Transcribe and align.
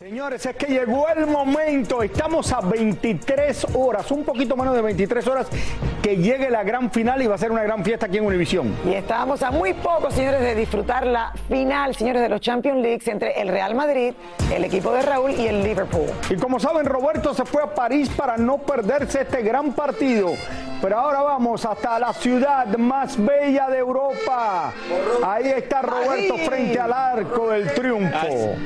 Señores, 0.00 0.46
es 0.46 0.56
que 0.56 0.64
llegó 0.64 1.06
el 1.14 1.26
momento. 1.26 2.02
Estamos 2.02 2.50
a 2.54 2.62
23 2.62 3.66
horas, 3.74 4.10
un 4.10 4.24
poquito 4.24 4.56
menos 4.56 4.74
de 4.74 4.80
23 4.80 5.26
horas, 5.26 5.48
que 6.02 6.16
llegue 6.16 6.48
la 6.48 6.62
gran 6.62 6.90
final 6.90 7.20
y 7.20 7.26
va 7.26 7.34
a 7.34 7.38
ser 7.38 7.52
una 7.52 7.62
gran 7.64 7.84
fiesta 7.84 8.06
aquí 8.06 8.16
en 8.16 8.24
Univisión. 8.24 8.74
Y 8.86 8.94
estábamos 8.94 9.42
a 9.42 9.50
muy 9.50 9.74
poco, 9.74 10.10
señores, 10.10 10.40
de 10.40 10.54
disfrutar 10.54 11.06
la 11.06 11.34
final, 11.50 11.94
señores, 11.94 12.22
de 12.22 12.30
los 12.30 12.40
Champions 12.40 12.80
Leagues 12.80 13.08
entre 13.08 13.42
el 13.42 13.48
Real 13.48 13.74
Madrid, 13.74 14.14
el 14.50 14.64
equipo 14.64 14.90
de 14.90 15.02
Raúl 15.02 15.32
y 15.32 15.48
el 15.48 15.62
Liverpool. 15.62 16.08
Y 16.30 16.36
como 16.36 16.58
saben, 16.58 16.86
Roberto 16.86 17.34
se 17.34 17.44
fue 17.44 17.62
a 17.62 17.74
París 17.74 18.08
para 18.08 18.38
no 18.38 18.56
perderse 18.56 19.20
este 19.20 19.42
gran 19.42 19.74
partido. 19.74 20.30
Pero 20.80 20.98
ahora 20.98 21.20
vamos 21.20 21.66
hasta 21.66 21.98
la 21.98 22.14
ciudad 22.14 22.66
más 22.78 23.22
bella 23.22 23.68
de 23.68 23.76
Europa. 23.76 24.72
Ahí 25.22 25.48
está 25.48 25.82
Roberto 25.82 26.38
frente 26.38 26.80
al 26.80 26.90
arco 26.90 27.50
del 27.50 27.74
triunfo. 27.74 28.56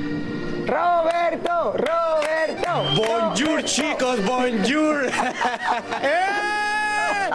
Roberto, 0.67 1.73
Roberto. 1.77 2.95
Bonjour 2.97 3.63
chicos, 3.65 4.21
bonjour. 4.25 5.05
¡Eh! 6.03 6.54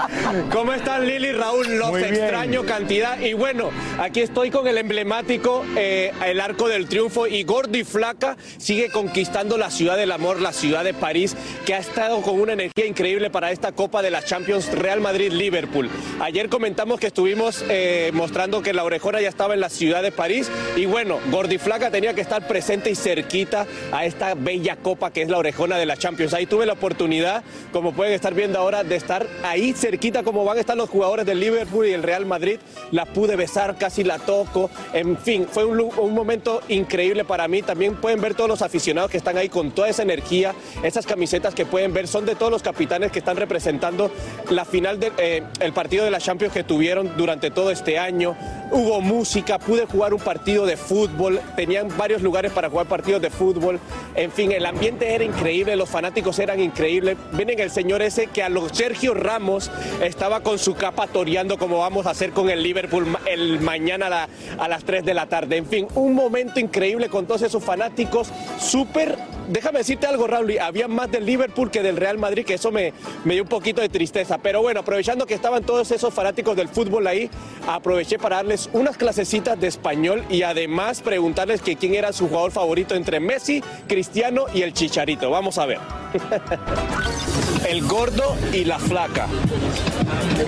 ¿Cómo 0.51 0.73
están 0.73 1.05
Lili 1.05 1.31
Raúl? 1.31 1.77
Los 1.77 1.91
Muy 1.91 2.01
bien. 2.01 2.15
extraño 2.15 2.63
cantidad. 2.65 3.19
Y 3.19 3.33
bueno, 3.33 3.71
aquí 3.99 4.21
estoy 4.21 4.49
con 4.49 4.67
el 4.67 4.77
emblemático 4.77 5.65
eh, 5.75 6.11
El 6.25 6.39
Arco 6.39 6.67
del 6.67 6.87
Triunfo 6.87 7.27
y 7.27 7.43
Gordi 7.43 7.83
Flaca 7.83 8.37
sigue 8.57 8.89
conquistando 8.89 9.57
la 9.57 9.71
ciudad 9.71 9.97
del 9.97 10.11
amor, 10.11 10.41
la 10.41 10.53
ciudad 10.53 10.83
de 10.83 10.93
París, 10.93 11.35
que 11.65 11.73
ha 11.73 11.79
estado 11.79 12.21
con 12.21 12.39
una 12.39 12.53
energía 12.53 12.85
increíble 12.85 13.29
para 13.29 13.51
esta 13.51 13.71
Copa 13.71 14.01
de 14.01 14.11
la 14.11 14.23
Champions 14.23 14.71
Real 14.71 15.01
Madrid-Liverpool. 15.01 15.89
Ayer 16.19 16.49
comentamos 16.49 16.99
que 16.99 17.07
estuvimos 17.07 17.63
eh, 17.69 18.11
mostrando 18.13 18.61
que 18.61 18.73
la 18.73 18.83
orejona 18.83 19.21
ya 19.21 19.29
estaba 19.29 19.53
en 19.53 19.59
la 19.59 19.69
ciudad 19.69 20.03
de 20.03 20.11
París 20.11 20.49
y 20.75 20.85
bueno, 20.85 21.19
Gordi 21.31 21.57
Flaca 21.57 21.91
tenía 21.91 22.13
que 22.13 22.21
estar 22.21 22.47
presente 22.47 22.89
y 22.89 22.95
cerquita 22.95 23.65
a 23.91 24.05
esta 24.05 24.33
bella 24.35 24.75
copa 24.77 25.11
que 25.11 25.21
es 25.21 25.29
la 25.29 25.37
orejona 25.37 25.77
de 25.77 25.85
la 25.85 25.97
Champions. 25.97 26.33
Ahí 26.33 26.45
tuve 26.45 26.65
la 26.65 26.73
oportunidad, 26.73 27.43
como 27.71 27.93
pueden 27.93 28.13
estar 28.13 28.33
viendo 28.33 28.59
ahora, 28.59 28.83
de 28.83 28.95
estar 28.95 29.27
ahí 29.43 29.73
cerquita 29.89 30.21
como 30.21 30.45
van 30.45 30.57
a 30.57 30.59
estar 30.59 30.77
los 30.77 30.87
jugadores 30.87 31.25
del 31.25 31.39
Liverpool 31.39 31.87
y 31.87 31.93
el 31.93 32.03
Real 32.03 32.23
Madrid. 32.23 32.59
La 32.91 33.05
pude 33.05 33.35
besar, 33.35 33.75
casi 33.77 34.03
la 34.03 34.19
toco. 34.19 34.69
En 34.93 35.17
fin, 35.17 35.47
fue 35.49 35.65
un, 35.65 36.13
momento 36.13 36.61
increíble 36.67 37.23
para 37.23 37.47
mí. 37.47 37.63
También 37.63 37.95
pueden 37.95 38.21
ver 38.21 38.35
todos 38.35 38.47
los 38.47 38.61
aficionados 38.61 39.09
que 39.09 39.17
están 39.17 39.37
ahí 39.37 39.49
con 39.49 39.71
toda 39.71 39.89
esa 39.89 40.03
energía. 40.03 40.53
Esas 40.83 41.07
camisetas 41.07 41.55
que 41.55 41.65
pueden 41.65 41.91
ver 41.91 42.07
son 42.07 42.27
de 42.27 42.35
todos 42.35 42.51
los 42.51 42.61
capitanes 42.61 43.11
que 43.11 43.17
están 43.17 43.37
representando 43.37 44.11
la 44.51 44.63
final 44.63 44.99
del 44.99 45.73
partido 45.73 46.05
de 46.05 46.11
la 46.11 46.19
Champions 46.19 46.53
que 46.53 46.63
tuvieron 46.63 47.17
durante 47.17 47.49
todo 47.49 47.71
este 47.71 47.97
año. 47.97 48.37
Hubo 48.71 49.01
música, 49.01 49.57
pude 49.57 49.87
jugar 49.87 50.13
un 50.13 50.19
partido 50.19 50.67
de 50.67 50.77
fútbol, 50.77 51.41
tenían 51.55 51.87
varios 51.97 52.21
lugares 52.21 52.51
para 52.51 52.69
jugar 52.69 52.85
partidos 52.85 53.23
de 53.23 53.31
fútbol. 53.31 53.79
En 54.13 54.31
fin, 54.31 54.51
el 54.51 54.67
ambiente 54.67 55.15
era 55.15 55.23
increíble, 55.23 55.75
los 55.75 55.89
fanáticos 55.89 56.37
eran 56.37 56.59
increíbles. 56.59 57.17
Vienen 57.31 57.59
el 57.59 57.71
señor 57.71 58.03
ese 58.03 58.27
que 58.27 58.43
a 58.43 58.49
los 58.49 58.71
Sergio 58.71 59.15
Ramos 59.15 59.71
estaba 60.01 60.41
con 60.41 60.59
su 60.59 60.75
capa 60.75 61.07
toreando 61.07 61.57
como 61.57 61.79
vamos 61.79 62.05
a 62.05 62.11
hacer 62.11 62.31
con 62.31 62.49
el 62.49 62.63
Liverpool 62.63 63.07
el 63.25 63.59
mañana 63.59 64.07
a, 64.07 64.63
a 64.63 64.67
las 64.67 64.83
3 64.83 65.03
de 65.03 65.13
la 65.13 65.27
tarde. 65.27 65.57
En 65.57 65.65
fin, 65.65 65.87
un 65.95 66.13
momento 66.13 66.59
increíble 66.59 67.09
con 67.09 67.25
todos 67.25 67.41
esos 67.41 67.63
fanáticos, 67.63 68.29
súper... 68.59 69.17
Déjame 69.49 69.79
decirte 69.79 70.05
algo, 70.05 70.27
Raúl, 70.27 70.59
había 70.59 70.87
más 70.87 71.11
del 71.11 71.25
Liverpool 71.25 71.71
que 71.71 71.81
del 71.81 71.97
Real 71.97 72.19
Madrid, 72.19 72.45
que 72.45 72.53
eso 72.53 72.71
me, 72.71 72.93
me 73.25 73.33
dio 73.33 73.43
un 73.43 73.49
poquito 73.49 73.81
de 73.81 73.89
tristeza. 73.89 74.37
Pero 74.37 74.61
bueno, 74.61 74.81
aprovechando 74.81 75.25
que 75.25 75.33
estaban 75.33 75.63
todos 75.63 75.89
esos 75.91 76.13
fanáticos 76.13 76.55
del 76.55 76.69
fútbol 76.69 77.07
ahí, 77.07 77.29
aproveché 77.67 78.19
para 78.19 78.37
darles 78.37 78.69
unas 78.73 78.95
clasecitas 78.95 79.59
de 79.59 79.67
español 79.67 80.23
y 80.29 80.43
además 80.43 81.01
preguntarles 81.01 81.61
que 81.61 81.75
quién 81.75 81.95
era 81.95 82.13
su 82.13 82.27
jugador 82.27 82.51
favorito 82.51 82.93
entre 82.93 83.19
Messi, 83.19 83.63
Cristiano 83.87 84.45
y 84.53 84.61
el 84.61 84.73
Chicharito. 84.73 85.31
Vamos 85.31 85.57
a 85.57 85.65
ver. 85.65 85.79
el 87.67 87.81
gordo 87.87 88.35
y 88.53 88.65
la 88.65 88.77
flaca. 88.77 89.27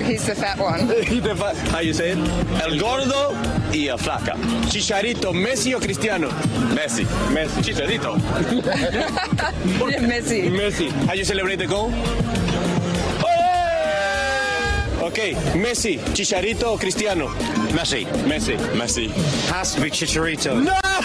He's 0.07 0.25
the 0.25 0.35
fat 0.35 0.57
one. 0.57 0.87
How 1.71 1.79
you 1.81 1.93
say 1.93 2.11
it? 2.11 2.17
El 2.65 2.79
gordo 2.79 3.33
y 3.73 3.87
la 3.87 3.97
flaca. 3.97 4.35
Chicharito, 4.67 5.33
Messi 5.33 5.73
o 5.73 5.79
Cristiano? 5.79 6.29
Messi. 6.73 7.05
Messi. 7.33 7.61
Chicharito. 7.61 8.15
Messy. 8.91 10.41
Messi. 10.49 10.89
How 11.07 11.13
you 11.13 11.23
celebrate 11.23 11.57
the 11.57 11.67
goal? 11.67 11.91
Ok, 15.01 15.17
Messi, 15.55 15.99
Chicharito 16.13 16.73
o 16.73 16.77
Cristiano? 16.77 17.27
Messi. 17.73 18.05
Messi. 18.27 18.55
Messi. 18.75 19.09
Has 19.49 19.73
to 19.73 19.81
be 19.81 19.89
Chicharito. 19.89 20.61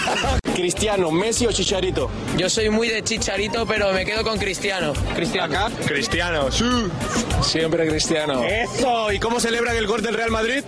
Cristiano, 0.55 1.11
Messi 1.11 1.47
o 1.47 1.51
Chicharito? 1.51 2.09
Yo 2.37 2.49
soy 2.49 2.69
muy 2.69 2.89
de 2.89 3.03
chicharito, 3.03 3.65
pero 3.65 3.91
me 3.93 4.05
quedo 4.05 4.23
con 4.23 4.37
Cristiano. 4.37 4.93
Cristiano. 5.15 5.53
¿Acá? 5.53 5.71
Cristiano. 5.85 6.51
Sí. 6.51 6.65
Siempre 7.41 7.87
Cristiano. 7.87 8.43
Eso. 8.43 9.11
¿Y 9.11 9.19
cómo 9.19 9.39
celebran 9.39 9.75
el 9.75 9.87
gol 9.87 10.01
del 10.01 10.13
Real 10.13 10.31
Madrid? 10.31 10.63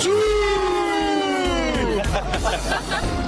Sí, 0.00 0.08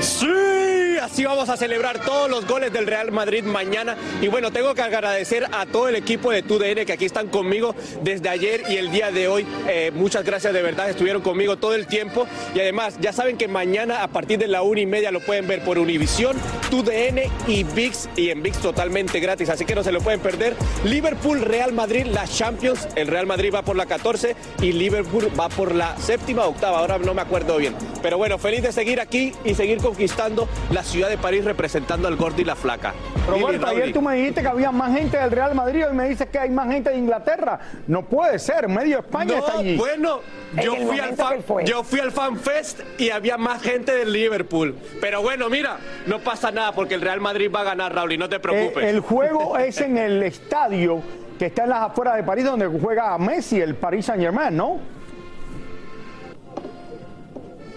See? 0.00 0.81
Así 1.02 1.24
vamos 1.24 1.48
a 1.48 1.56
celebrar 1.56 2.04
todos 2.04 2.30
los 2.30 2.46
goles 2.46 2.72
del 2.72 2.86
Real 2.86 3.10
Madrid 3.10 3.42
mañana. 3.42 3.96
Y 4.20 4.28
bueno, 4.28 4.52
tengo 4.52 4.72
que 4.74 4.82
agradecer 4.82 5.46
a 5.50 5.66
todo 5.66 5.88
el 5.88 5.96
equipo 5.96 6.30
de 6.30 6.42
TUDN 6.42 6.84
que 6.86 6.92
aquí 6.92 7.04
están 7.04 7.28
conmigo 7.28 7.74
desde 8.02 8.28
ayer 8.28 8.62
y 8.68 8.76
el 8.76 8.92
día 8.92 9.10
de 9.10 9.26
hoy. 9.26 9.44
Eh, 9.68 9.90
muchas 9.92 10.24
gracias 10.24 10.54
de 10.54 10.62
verdad, 10.62 10.88
estuvieron 10.88 11.20
conmigo 11.20 11.56
todo 11.56 11.74
el 11.74 11.88
tiempo. 11.88 12.26
Y 12.54 12.60
además, 12.60 12.96
ya 13.00 13.12
saben 13.12 13.36
que 13.36 13.48
mañana 13.48 14.02
a 14.02 14.08
partir 14.08 14.38
de 14.38 14.46
la 14.46 14.62
una 14.62 14.80
y 14.80 14.86
media 14.86 15.10
lo 15.10 15.20
pueden 15.20 15.48
ver 15.48 15.64
por 15.64 15.78
Univisión, 15.78 16.36
TUDN 16.70 17.22
y 17.48 17.64
VIX. 17.64 18.08
Y 18.14 18.30
en 18.30 18.42
VIX 18.42 18.58
totalmente 18.58 19.18
gratis, 19.18 19.48
así 19.48 19.64
que 19.64 19.74
no 19.74 19.82
se 19.82 19.90
lo 19.90 20.00
pueden 20.00 20.20
perder. 20.20 20.54
Liverpool, 20.84 21.40
Real 21.40 21.72
Madrid, 21.72 22.06
la 22.06 22.28
Champions. 22.28 22.86
El 22.94 23.08
Real 23.08 23.26
Madrid 23.26 23.52
va 23.52 23.62
por 23.62 23.74
la 23.74 23.86
14 23.86 24.36
y 24.60 24.72
Liverpool 24.72 25.28
va 25.38 25.48
por 25.48 25.74
la 25.74 25.96
séptima 25.96 26.46
octava. 26.46 26.78
Ahora 26.78 26.98
no 26.98 27.12
me 27.12 27.22
acuerdo 27.22 27.56
bien. 27.56 27.74
Pero 28.02 28.18
bueno, 28.18 28.38
feliz 28.38 28.62
de 28.62 28.72
seguir 28.72 29.00
aquí 29.00 29.32
y 29.44 29.54
seguir 29.54 29.78
conquistando 29.78 30.48
la 30.70 30.84
ciudad 30.92 31.08
de 31.08 31.16
París 31.16 31.44
representando 31.44 32.06
al 32.06 32.16
gordo 32.16 32.40
y 32.42 32.44
la 32.44 32.54
flaca. 32.54 32.92
Roberto, 33.26 33.66
ayer 33.66 33.92
tú 33.94 34.02
me 34.02 34.14
dijiste 34.16 34.42
que 34.42 34.48
había 34.48 34.70
más 34.70 34.94
gente 34.96 35.16
del 35.16 35.30
Real 35.30 35.54
Madrid 35.54 35.84
y 35.90 35.94
me 35.94 36.08
dices 36.08 36.28
que 36.30 36.38
hay 36.38 36.50
más 36.50 36.68
gente 36.70 36.90
de 36.90 36.98
Inglaterra. 36.98 37.58
No 37.86 38.02
puede 38.04 38.38
ser, 38.38 38.68
medio 38.68 38.98
España 38.98 39.38
está 39.38 39.58
allí. 39.58 39.76
bueno, 39.76 40.20
En 40.56 40.62
yo 40.64 40.76
fui, 40.76 40.98
al 41.00 41.16
fan, 41.16 41.36
que 41.36 41.42
fue. 41.42 41.64
yo 41.64 41.82
fui 41.82 42.00
al 42.00 42.12
Fan 42.12 42.36
Fest 42.38 42.80
y 42.98 43.08
había 43.10 43.38
más 43.38 43.62
gente 43.62 43.94
del 43.96 44.12
Liverpool. 44.12 44.74
Pero 45.00 45.22
bueno, 45.22 45.48
mira, 45.48 45.78
no 46.06 46.18
pasa 46.18 46.50
nada 46.50 46.72
porque 46.72 46.94
el 46.94 47.00
Real 47.00 47.20
Madrid 47.20 47.50
va 47.54 47.60
a 47.60 47.64
ganar, 47.64 47.94
Raúl, 47.94 48.12
y 48.12 48.18
no 48.18 48.28
te 48.28 48.36
Eh, 48.36 48.40
preocupes. 48.40 48.84
el 48.84 49.00
juego 49.00 49.56
es 49.58 49.80
en 49.80 49.96
el 49.96 50.22
estadio 50.22 51.00
que 51.38 51.46
está 51.46 51.64
en 51.64 51.70
las 51.70 51.80
afueras 51.90 52.16
de 52.16 52.22
París, 52.22 52.44
donde 52.44 52.66
juega 52.66 53.16
Messi, 53.18 53.60
el 53.60 53.74
Paris 53.76 54.04
Saint 54.06 54.22
Germain, 54.22 54.54
¿no? 54.54 54.78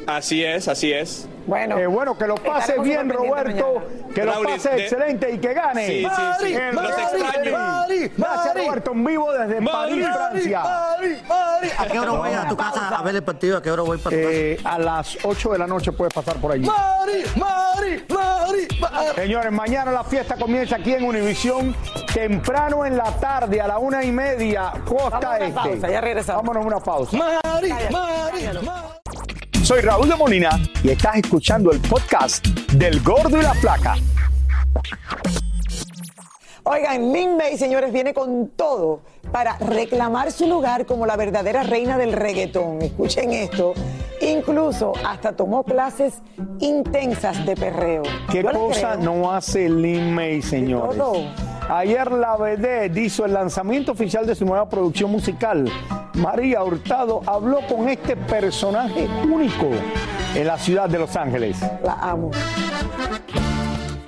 Así 0.05 0.43
es, 0.43 0.67
así 0.67 0.91
es. 0.91 1.27
Bueno, 1.47 1.77
Eh, 1.77 1.85
bueno, 1.87 2.17
que 2.17 2.25
lo 2.27 2.35
pase 2.35 2.79
bien, 2.79 3.09
Roberto, 3.09 3.73
mañana. 3.75 4.13
que 4.15 4.23
lo 4.23 4.31
Raúl, 4.33 4.45
pase 4.47 4.69
de- 4.71 4.81
excelente 4.83 5.31
y 5.31 5.37
que 5.37 5.53
gane. 5.53 5.85
Sí, 5.87 6.07
sí, 6.15 6.21
sí. 6.47 6.53
El 6.55 6.75
Los 6.75 6.87
Real 6.87 6.99
extraño. 7.15 7.51
Madrid. 7.57 8.11
Gracias, 8.17 8.55
Roberto, 8.55 8.91
en 8.91 9.05
vivo 9.05 9.31
desde 9.33 9.61
París, 9.61 10.05
Francia. 10.13 10.63
¿A 11.77 11.85
qué 11.87 11.99
hora 11.99 12.11
voy 12.11 12.33
a 12.33 12.47
tu 12.47 12.57
casa 12.57 12.87
a 12.97 13.01
ver 13.03 13.15
el 13.15 13.23
partido? 13.23 13.57
¿A 13.57 13.61
qué 13.61 13.71
hora 13.71 13.83
voy 13.83 13.97
para 13.97 14.15
tu 14.15 14.21
casa? 14.23 14.33
Eh, 14.33 14.59
a 14.63 14.79
las 14.79 15.17
8 15.23 15.51
de 15.51 15.57
la 15.59 15.67
noche 15.67 15.91
puedes 15.91 16.13
pasar 16.13 16.35
por 16.37 16.51
allí. 16.51 16.67
Señores, 19.15 19.51
mañana 19.51 19.91
la 19.91 20.03
fiesta 20.03 20.35
comienza 20.35 20.75
aquí 20.77 20.93
en 20.93 21.03
Univisión, 21.05 21.75
temprano 22.13 22.85
en 22.85 22.97
la 22.97 23.11
tarde, 23.19 23.61
a 23.61 23.67
la 23.67 23.77
una 23.77 24.03
y 24.03 24.11
media, 24.11 24.71
costa 24.85 25.19
Vamos 25.19 25.39
este. 25.41 25.51
pausa, 25.53 25.89
ya 25.89 26.01
regresamos. 26.01 26.43
Vámonos 26.43 26.63
a 26.63 26.67
una 26.67 26.79
pausa. 26.79 27.17
cállalo. 28.31 28.61
Soy 29.65 29.81
Raúl 29.81 30.07
de 30.07 30.15
Molina 30.15 30.59
y 30.83 30.91
estás 30.91 31.15
escuchando 31.15 31.71
el 31.71 31.79
podcast 31.79 32.45
del 32.73 33.01
Gordo 33.01 33.39
y 33.39 33.41
la 33.41 33.55
Flaca. 33.55 33.95
Oigan, 36.61 37.11
Lin 37.11 37.35
May, 37.35 37.57
señores, 37.57 37.91
viene 37.91 38.13
con 38.13 38.49
todo 38.49 39.01
para 39.31 39.57
reclamar 39.57 40.31
su 40.31 40.45
lugar 40.45 40.85
como 40.85 41.07
la 41.07 41.15
verdadera 41.15 41.63
reina 41.63 41.97
del 41.97 42.13
reggaetón. 42.13 42.79
Escuchen 42.83 43.31
esto. 43.33 43.73
Incluso 44.21 44.93
hasta 45.03 45.35
tomó 45.35 45.63
clases 45.63 46.21
intensas 46.59 47.43
de 47.43 47.55
perreo. 47.55 48.03
¿Qué 48.31 48.43
Yo 48.43 48.51
cosa 48.51 48.97
no 48.97 49.31
hace 49.31 49.67
Lin 49.67 50.13
May, 50.13 50.43
señores? 50.43 50.95
todo. 50.95 51.23
Ayer 51.69 52.11
la 52.11 52.37
vedette 52.37 52.95
hizo 52.99 53.25
el 53.25 53.33
lanzamiento 53.33 53.93
oficial 53.93 54.27
de 54.27 54.35
su 54.35 54.45
nueva 54.45 54.69
producción 54.69 55.09
musical. 55.09 55.67
María 56.15 56.63
Hurtado 56.63 57.21
habló 57.25 57.59
con 57.67 57.89
este 57.89 58.15
personaje 58.15 59.07
único 59.29 59.69
en 60.33 60.47
la 60.47 60.57
ciudad 60.57 60.89
de 60.89 60.99
Los 60.99 61.15
Ángeles. 61.15 61.57
La 61.83 61.93
amo. 62.01 62.31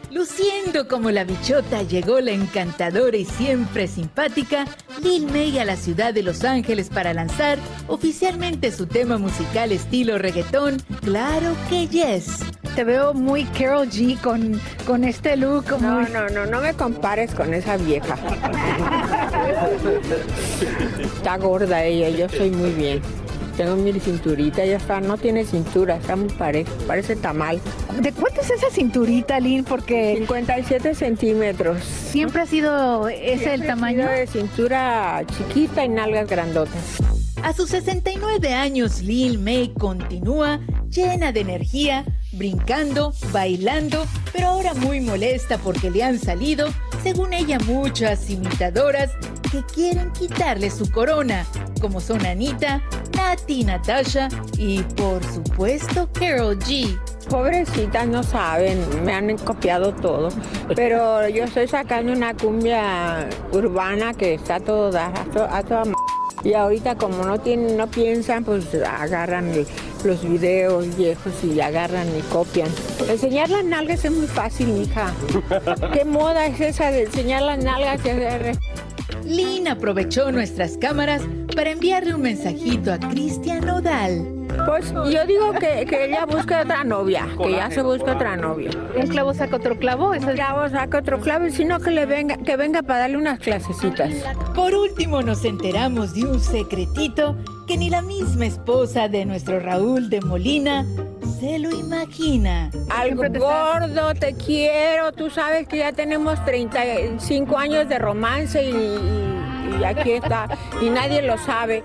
Luciendo 0.10 0.88
como 0.88 1.12
la 1.12 1.26
bichota 1.26 1.84
llegó 1.84 2.20
la 2.22 2.32
encantadora 2.32 3.18
y 3.18 3.26
siempre 3.26 3.88
simpática 3.88 4.66
Lil 5.02 5.28
May 5.32 5.60
a 5.60 5.66
la 5.66 5.76
ciudad 5.76 6.14
de 6.14 6.24
Los 6.24 6.44
Ángeles 6.44 6.90
para 6.90 7.14
lanzar 7.14 7.60
oficialmente 7.88 8.72
su 8.72 8.88
tema 8.88 9.18
musical 9.18 9.72
estilo 9.72 10.18
reggaetón, 10.18 10.78
Claro 11.02 11.56
que 11.70 11.88
Yes. 11.88 12.40
Te 12.78 12.84
veo 12.84 13.12
muy 13.16 13.44
Carol 13.46 13.90
G 13.90 14.22
con, 14.22 14.62
con 14.86 15.04
este 15.04 15.36
look. 15.36 15.66
No, 15.82 16.02
muy- 16.02 16.12
no, 16.12 16.30
no, 16.30 16.46
no 16.46 16.62
me 16.62 16.76
compares 16.76 17.34
con 17.34 17.52
esa 17.56 17.76
vieja. 17.76 18.16
Está 21.02 21.38
gorda 21.38 21.84
ella, 21.84 22.10
yo 22.10 22.30
soy 22.30 22.52
muy 22.52 22.70
bien. 22.74 23.02
Tengo 23.58 23.76
mi 23.78 24.00
cinturita, 24.00 24.64
ya 24.64 24.78
está, 24.78 25.02
no 25.02 25.18
tiene 25.18 25.44
cintura, 25.44 25.96
está 25.98 26.16
muy 26.16 26.30
pareja, 26.30 26.70
parece 26.86 27.16
tamal. 27.16 27.60
¿De 28.00 28.12
cuánto 28.12 28.42
es 28.42 28.52
esa 28.52 28.70
cinturita, 28.70 29.40
Lynn? 29.40 29.64
Porque 29.64 30.14
57 30.20 30.94
centímetros. 30.94 31.84
siempre 31.84 32.44
ha 32.44 32.46
sido 32.46 33.08
ese 33.10 33.32
el 33.34 33.40
Siempre 33.40 33.66
he 33.66 33.68
tamaño. 33.70 34.02
sido 34.04 34.12
de 34.12 34.28
cintura 34.28 35.24
chiquita 35.36 35.84
y 35.84 35.90
nalgas 35.90 36.30
grandotas. 36.30 37.00
A 37.42 37.54
sus 37.54 37.70
69 37.72 38.54
años, 38.54 39.02
Lil 39.02 39.40
May 39.40 39.74
continúa 39.74 40.60
llena 40.90 41.32
de 41.32 41.40
energía, 41.42 42.06
brincando, 42.38 43.14
bailando, 43.32 44.06
pero 44.34 44.48
ahora 44.48 44.74
muy 44.76 45.00
molesta 45.02 45.58
porque 45.58 45.90
le 45.90 46.04
han 46.04 46.20
salido, 46.20 46.68
según 47.04 47.34
ella, 47.34 47.58
muchas 47.66 48.30
imitadoras 48.30 49.12
que 49.52 49.64
quieren 49.64 50.12
quitarle 50.12 50.70
su 50.70 50.90
corona, 50.92 51.46
como 51.82 52.00
son 52.02 52.26
Anita, 52.26 52.82
Nati, 53.16 53.64
Natasha 53.64 54.28
y, 54.58 54.82
por 54.84 55.24
supuesto, 55.24 56.10
Carol 56.14 56.58
G. 56.60 57.00
Pobrecitas 57.30 58.08
no 58.08 58.24
saben, 58.24 58.80
me 59.04 59.14
han 59.14 59.38
copiado 59.40 59.94
todo. 59.94 60.30
Pero 60.76 61.28
yo 61.28 61.44
estoy 61.44 61.68
sacando 61.68 62.14
una 62.14 62.34
cumbia 62.34 63.28
urbana 63.52 64.14
que 64.14 64.36
está 64.36 64.56
a, 64.56 64.60
to- 64.62 64.88
a 65.50 65.64
toda 65.64 65.82
m- 65.84 65.94
y 66.44 66.54
ahorita 66.54 66.96
como 66.96 67.26
no 67.26 67.40
tienen, 67.40 67.76
no 67.76 67.88
piensan, 67.88 68.44
pues 68.46 68.66
agarran 68.76 69.52
los 70.08 70.28
videos 70.28 70.96
viejos 70.98 71.34
y 71.44 71.60
agarran 71.62 72.08
y 72.18 72.22
copian. 72.32 72.70
Enseñar 73.10 73.50
las 73.50 73.64
nalgas 73.64 74.04
es 74.06 74.12
muy 74.12 74.28
fácil, 74.28 74.68
mija. 74.70 75.12
¿Qué 75.94 76.06
moda 76.06 76.46
es 76.48 76.60
esa 76.62 76.90
de 76.92 77.04
enseñar 77.04 77.44
las 77.44 77.64
nalgas? 77.64 78.02
Lynn 79.26 79.68
aprovechó 79.68 80.32
nuestras 80.32 80.78
cámaras 80.78 81.22
para 81.56 81.72
enviarle 81.72 82.14
un 82.16 82.22
mensajito 82.22 82.94
a 82.94 82.98
Cristian 83.00 83.66
Nodal. 83.66 84.34
Pues 84.66 84.92
yo 84.92 85.26
digo 85.26 85.52
que, 85.54 85.86
que 85.86 86.06
ella 86.06 86.26
busca 86.26 86.62
otra 86.62 86.84
novia, 86.84 87.28
que 87.38 87.52
ya 87.52 87.70
se 87.70 87.82
busca 87.82 88.14
otra 88.14 88.36
novia. 88.38 88.72
Un 88.96 89.08
clavo 89.08 89.34
saca 89.34 89.58
otro 89.58 89.78
clavo. 89.78 90.14
Es- 90.14 90.26
Clavo 90.26 90.68
saca 90.70 91.00
otro 91.00 91.20
clavo, 91.20 91.46
y 91.48 91.52
sino 91.52 91.80
que 91.80 91.92
le 91.92 92.06
venga, 92.06 92.38
que 92.38 92.56
venga 92.56 92.82
para 92.82 93.02
darle 93.02 93.18
unas 93.18 93.40
clasecitas. 93.40 94.12
Por 94.56 94.74
último, 94.74 95.22
nos 95.22 95.44
enteramos 95.46 96.14
de 96.16 96.26
un 96.26 96.40
secretito 96.40 97.36
que 97.68 97.78
ni 97.78 97.90
la 97.90 98.02
misma 98.02 98.46
esposa 98.46 99.08
de 99.10 99.26
nuestro 99.26 99.60
Raúl 99.60 100.10
de 100.10 100.22
Molina 100.22 100.86
se 101.40 101.60
lo 101.60 101.70
imagina. 101.70 102.72
Algo 102.90 103.24
gordo, 103.38 104.14
te 104.16 104.34
quiero. 104.36 105.12
Tú 105.12 105.30
sabes 105.30 105.68
que 105.68 105.78
ya 105.80 105.92
tenemos 105.92 106.44
35 106.46 107.58
años 107.58 107.88
de 107.90 108.00
romance 108.00 108.64
y, 108.64 108.70
y- 108.74 109.80
y 109.80 109.84
aquí 109.84 110.14
está. 110.14 110.48
Y 110.82 110.90
nadie 110.90 111.22
lo 111.22 111.38
sabe. 111.38 111.84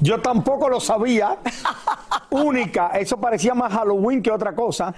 Yo 0.00 0.20
tampoco 0.20 0.68
lo 0.68 0.80
sabía. 0.80 1.38
Única. 2.30 2.88
Eso 2.88 3.16
parecía 3.18 3.54
más 3.54 3.72
Halloween 3.72 4.20
que 4.22 4.30
otra 4.30 4.54
cosa. 4.54 4.92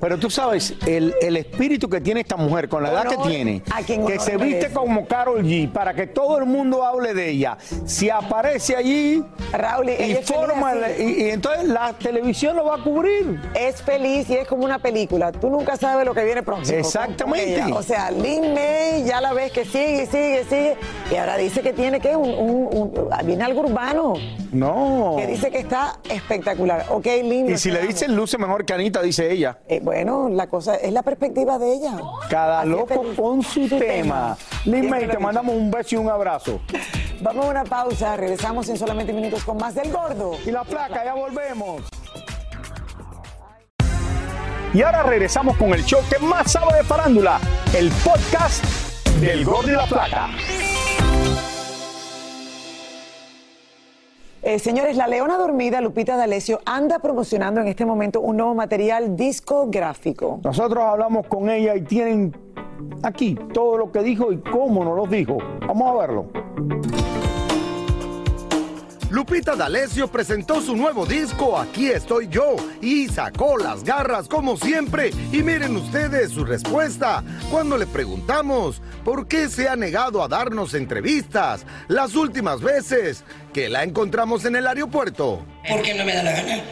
Pero 0.00 0.18
tú 0.18 0.30
sabes, 0.30 0.74
el, 0.86 1.14
el 1.20 1.36
espíritu 1.36 1.88
que 1.88 2.00
tiene 2.00 2.20
esta 2.20 2.36
mujer, 2.36 2.68
con 2.68 2.82
la 2.82 2.90
edad 2.90 3.06
que 3.06 3.16
tiene, 3.18 3.62
que 4.06 4.18
se 4.18 4.36
viste 4.36 4.56
merece. 4.56 4.72
como 4.72 5.06
Carol 5.06 5.42
G, 5.44 5.70
para 5.72 5.94
que 5.94 6.06
todo 6.06 6.38
el 6.38 6.46
mundo 6.46 6.84
hable 6.84 7.14
de 7.14 7.30
ella. 7.30 7.56
Si 7.86 8.10
aparece 8.10 8.76
allí 8.76 9.22
Raúl, 9.52 9.90
y 9.90 10.14
forma, 10.24 10.72
y, 10.98 11.02
y 11.24 11.30
entonces 11.30 11.64
la 11.68 11.92
televisión 11.94 12.56
lo 12.56 12.64
va 12.66 12.76
a 12.76 12.82
cubrir. 12.82 13.40
Es 13.54 13.82
feliz 13.82 14.28
y 14.30 14.34
es 14.34 14.48
como 14.48 14.64
una 14.64 14.78
película. 14.78 15.32
Tú 15.32 15.50
nunca 15.50 15.76
sabes 15.76 16.04
lo 16.06 16.14
que 16.14 16.24
viene 16.24 16.42
próximo. 16.42 16.78
Exactamente. 16.78 17.62
O 17.72 17.82
sea, 17.82 18.10
Lin 18.10 18.54
May 18.54 19.04
ya 19.04 19.20
la 19.20 19.32
ves 19.32 19.52
que 19.52 19.64
sigue, 19.64 20.06
sigue, 20.06 20.44
sigue. 20.48 20.76
Y 21.10 21.16
ahora 21.16 21.36
dice 21.36 21.60
que 21.60 21.72
tiene 21.72 22.00
que 22.00 22.14
un, 22.16 22.28
un- 22.30 22.68
un- 22.72 23.26
viene 23.26 23.44
algo 23.44 23.60
urbano. 23.62 24.14
No. 24.52 25.16
Que 25.18 25.26
dice 25.26 25.50
que 25.50 25.58
está 25.58 25.98
espectacular. 26.08 26.86
Ok, 26.90 27.06
Lin. 27.24 27.50
Y 27.50 27.58
si 27.58 27.70
le 27.70 27.80
dicen 27.86 28.14
luce 28.16 28.38
mejor 28.38 28.64
que 28.64 28.72
Anita, 28.74 29.02
dice 29.02 29.30
ella. 29.30 29.51
Eh, 29.68 29.80
bueno, 29.82 30.28
la 30.28 30.46
cosa 30.46 30.76
es 30.76 30.92
la 30.92 31.02
perspectiva 31.02 31.58
de 31.58 31.74
ella. 31.74 31.98
Cada 32.28 32.60
Así 32.60 32.70
loco 32.70 33.02
con 33.16 33.42
su 33.42 33.68
tema. 33.68 34.36
Siempre 34.62 34.88
May, 34.88 35.08
te 35.08 35.18
mandamos 35.18 35.54
un 35.54 35.70
beso 35.70 35.96
y 35.96 35.98
un 35.98 36.08
abrazo. 36.08 36.60
Vamos 37.20 37.46
a 37.46 37.48
una 37.50 37.64
pausa. 37.64 38.16
Regresamos 38.16 38.68
en 38.68 38.76
solamente 38.76 39.12
minutos 39.12 39.44
con 39.44 39.56
más 39.56 39.74
del 39.74 39.92
gordo. 39.92 40.32
Y 40.46 40.50
la 40.50 40.64
placa, 40.64 41.04
ya 41.04 41.14
volvemos. 41.14 41.82
Y 44.74 44.80
ahora 44.80 45.02
regresamos 45.02 45.56
con 45.58 45.74
el 45.74 45.84
show 45.84 46.00
que 46.08 46.18
más 46.18 46.50
sabe 46.50 46.78
de 46.78 46.84
farándula, 46.84 47.38
el 47.76 47.90
podcast 48.02 48.64
del 49.20 49.44
Gordo 49.44 49.68
y 49.68 49.72
la 49.72 49.84
Placa. 49.86 50.30
Eh, 54.44 54.58
señores, 54.58 54.96
la 54.96 55.06
leona 55.06 55.38
dormida, 55.38 55.80
Lupita 55.80 56.16
D'Alessio, 56.16 56.58
anda 56.66 56.98
promocionando 56.98 57.60
en 57.60 57.68
este 57.68 57.86
momento 57.86 58.20
un 58.20 58.38
nuevo 58.38 58.56
material 58.56 59.14
discográfico. 59.14 60.40
Nosotros 60.42 60.82
hablamos 60.82 61.28
con 61.28 61.48
ella 61.48 61.76
y 61.76 61.82
tienen 61.82 62.36
aquí 63.04 63.38
todo 63.54 63.78
lo 63.78 63.92
que 63.92 64.02
dijo 64.02 64.32
y 64.32 64.38
cómo 64.38 64.82
nos 64.82 64.96
lo 64.96 65.06
dijo. 65.06 65.38
Vamos 65.68 65.92
a 65.92 66.06
verlo. 66.06 66.26
Lupita 69.12 69.54
D'Alessio 69.54 70.08
presentó 70.08 70.62
su 70.62 70.74
nuevo 70.74 71.04
disco 71.04 71.58
Aquí 71.58 71.90
estoy 71.90 72.28
yo 72.28 72.56
y 72.80 73.08
sacó 73.08 73.58
las 73.58 73.84
garras 73.84 74.26
como 74.26 74.56
siempre. 74.56 75.10
Y 75.30 75.42
miren 75.42 75.76
ustedes 75.76 76.30
su 76.30 76.46
respuesta 76.46 77.22
cuando 77.50 77.76
le 77.76 77.86
preguntamos 77.86 78.80
por 79.04 79.28
qué 79.28 79.50
se 79.50 79.68
ha 79.68 79.76
negado 79.76 80.22
a 80.22 80.28
darnos 80.28 80.72
entrevistas 80.72 81.66
las 81.88 82.14
últimas 82.14 82.62
veces 82.62 83.22
que 83.52 83.68
la 83.68 83.82
encontramos 83.82 84.46
en 84.46 84.56
el 84.56 84.66
aeropuerto. 84.66 85.44
Porque 85.68 85.92
no 85.92 86.06
me 86.06 86.14
da 86.14 86.22
la 86.22 86.32
gana. 86.32 86.62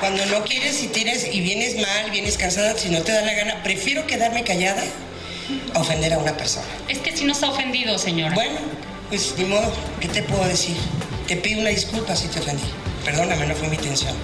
Cuando 0.00 0.24
no 0.24 0.42
quieres 0.46 0.82
y 0.82 0.88
tienes 0.88 1.34
y 1.34 1.42
vienes 1.42 1.76
mal, 1.76 2.10
vienes 2.10 2.38
cansada, 2.38 2.74
si 2.78 2.88
no 2.88 3.02
te 3.02 3.12
da 3.12 3.20
la 3.20 3.34
gana, 3.34 3.62
prefiero 3.62 4.06
quedarme 4.06 4.42
callada 4.42 4.82
ofender 5.74 6.12
a 6.14 6.18
una 6.18 6.36
persona. 6.36 6.66
Es 6.88 6.98
que 6.98 7.16
si 7.16 7.24
nos 7.24 7.42
ha 7.42 7.50
ofendido, 7.50 7.98
señora. 7.98 8.34
Bueno, 8.34 8.58
pues 9.08 9.34
ni 9.38 9.44
modo, 9.44 9.72
¿qué 10.00 10.08
te 10.08 10.22
puedo 10.22 10.44
decir? 10.46 10.76
Te 11.26 11.36
pido 11.36 11.60
una 11.60 11.70
disculpa 11.70 12.14
si 12.16 12.28
te 12.28 12.40
ofendí. 12.40 12.62
Perdóname, 13.04 13.46
no 13.46 13.54
fue 13.54 13.68
mi 13.68 13.76
intención. 13.76 14.14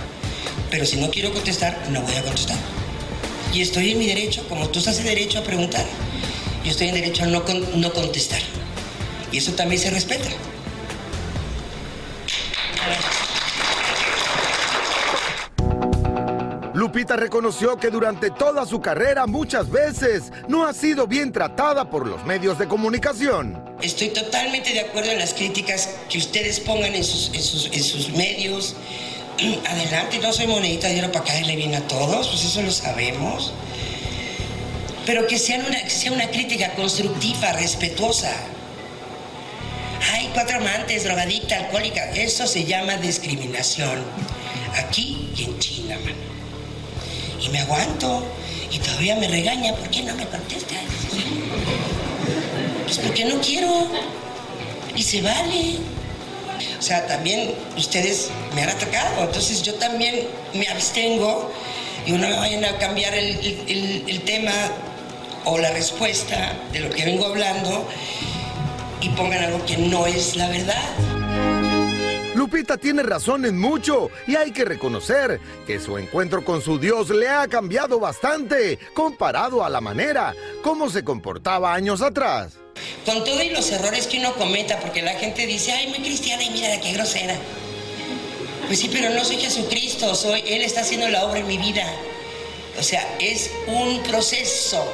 Pero 0.71 0.85
si 0.87 0.97
no 0.97 1.11
quiero 1.11 1.33
contestar, 1.33 1.79
no 1.91 2.01
voy 2.03 2.15
a 2.17 2.23
contestar. 2.23 2.57
Y 3.53 3.61
estoy 3.63 3.93
en 3.93 3.99
mi 3.99 4.07
derecho, 4.07 4.47
como 4.49 4.69
tú 4.69 4.79
estás 4.81 4.99
en 4.99 5.05
derecho 5.07 5.39
a 5.39 5.43
preguntar, 5.45 5.85
yo 6.65 6.71
estoy 6.71 6.89
en 6.89 6.95
derecho 6.95 7.25
a 7.25 7.27
no, 7.27 7.45
con- 7.45 7.81
no 7.81 7.93
contestar. 7.93 8.41
Y 9.33 9.39
eso 9.39 9.53
también 9.53 9.81
se 9.81 9.91
respeta. 9.91 10.29
Lupita 16.95 17.17
reconoció 17.17 17.77
que 17.77 17.91
durante 17.91 18.31
toda 18.31 18.65
su 18.65 18.81
carrera 18.81 19.27
muchas 19.27 19.69
veces 19.69 20.31
no 20.47 20.65
ha 20.65 20.73
sido 20.73 21.09
bien 21.09 21.33
tratada 21.33 21.91
por 21.91 22.07
los 22.07 22.25
medios 22.25 22.57
de 22.57 22.69
comunicación. 22.69 23.61
Estoy 23.83 24.11
totalmente 24.11 24.73
de 24.73 24.83
acuerdo 24.83 25.11
en 25.11 25.19
las 25.19 25.35
críticas 25.35 25.89
que 26.09 26.19
ustedes 26.19 26.61
pongan 26.61 26.95
en 26.95 27.03
sus, 27.03 28.11
medios. 28.11 28.77
Adelante, 29.69 30.21
no 30.21 30.33
soy 30.33 30.47
monedita 30.47 30.87
de 30.87 31.01
oro 31.01 31.11
para 31.11 31.25
caerle 31.25 31.57
bien 31.57 31.75
a 31.75 31.81
todos, 31.89 32.29
pues 32.29 32.45
eso 32.45 32.63
lo 32.63 32.71
sabemos. 32.71 33.53
Pero 35.05 35.27
que, 35.27 35.37
sean 35.37 35.67
una, 35.67 35.91
sea 35.91 36.13
una 36.13 36.29
crítica 36.29 36.77
constructiva, 36.77 37.55
respetuosa. 37.55 38.31
Hay 40.13 40.31
cuatro 40.33 40.59
amantes, 40.59 41.03
drogadicta, 41.03 41.57
alcohólica. 41.57 42.13
Eso 42.13 42.47
se 42.47 42.63
llama 42.63 42.99
discriminación. 42.99 44.05
Aquí 44.77 45.33
y 45.37 45.43
en 45.43 45.59
China, 45.59 45.99
mano. 45.99 46.44
Y 47.45 47.49
me 47.51 47.61
aguanto. 47.61 48.25
Y 48.71 48.79
todavía 48.79 49.17
me 49.17 49.29
regaña. 49.29 49.75
¿Por 49.75 49.89
qué 49.91 50.03
no 50.03 50.15
me 50.15 50.25
contestas? 50.27 50.79
Pues 52.85 52.99
porque 52.99 53.25
no 53.25 53.41
quiero. 53.41 53.87
Y 54.97 55.03
se 55.03 55.21
vale. 55.23 55.77
O 56.79 56.83
sea, 56.83 57.07
también 57.07 57.53
ustedes 57.77 58.29
me 58.55 58.63
han 58.63 58.69
atacado, 58.69 59.25
entonces 59.25 59.63
yo 59.63 59.75
también 59.75 60.27
me 60.53 60.69
abstengo 60.69 61.51
y 62.07 62.13
no 62.13 62.19
me 62.29 62.37
vayan 62.37 62.65
a 62.65 62.77
cambiar 62.79 63.15
el, 63.15 63.39
el- 63.67 64.05
el 64.07 64.21
tema 64.23 64.53
o 65.47 65.57
la 65.59 65.71
respuesta 65.71 66.53
de 66.73 66.81
lo 66.81 66.91
que 66.91 67.05
vengo 67.07 67.25
hablando 67.27 67.89
y 69.01 69.09
pongan 69.11 69.45
algo 69.45 69.65
que 69.65 69.79
no 69.79 70.07
es 70.07 70.37
la 70.37 70.49
verdad. 70.49 70.83
Lupita 72.45 72.77
tiene 72.77 73.03
razón 73.03 73.47
en 73.47 73.59
mucho 73.59 74.11
y 74.27 74.37
hay 74.37 74.51
que 74.51 74.67
reconocer 74.67 75.41
que 75.67 75.81
su 75.81 75.97
encuentro 75.97 76.45
con 76.45 76.61
su 76.61 76.79
Dios 76.79 77.09
le 77.09 77.27
ha 77.27 77.49
cambiado 77.49 77.99
bastante 77.99 78.79
comparado 78.93 79.65
a 79.65 79.71
la 79.71 79.81
manera 79.81 80.35
como 80.63 80.91
se 80.91 81.03
comportaba 81.03 81.73
años 81.73 82.03
atrás. 82.03 82.53
Con 83.07 83.25
todo 83.25 83.43
y 83.43 83.49
los 83.49 83.71
errores 83.71 84.07
que 84.07 84.19
uno 84.19 84.35
cometa, 84.35 84.79
porque 84.79 85.01
la 85.01 85.15
gente 85.15 85.47
dice, 85.47 85.73
ay, 85.73 85.87
muy 85.87 86.01
cristiana 86.01 86.43
y 86.43 86.51
mira 86.51 86.79
qué 86.83 86.93
grosera. 86.93 87.35
Pues 88.67 88.79
sí, 88.79 88.91
pero 88.93 89.09
no 89.09 89.25
soy 89.25 89.37
Jesucristo, 89.37 90.15
soy, 90.15 90.43
Él 90.47 90.61
está 90.61 90.83
haciendo 90.83 91.09
la 91.09 91.25
obra 91.25 91.39
en 91.39 91.47
mi 91.47 91.57
vida. 91.57 91.87
O 92.79 92.83
sea, 92.83 93.17
es 93.21 93.51
un 93.69 94.03
proceso. 94.03 94.85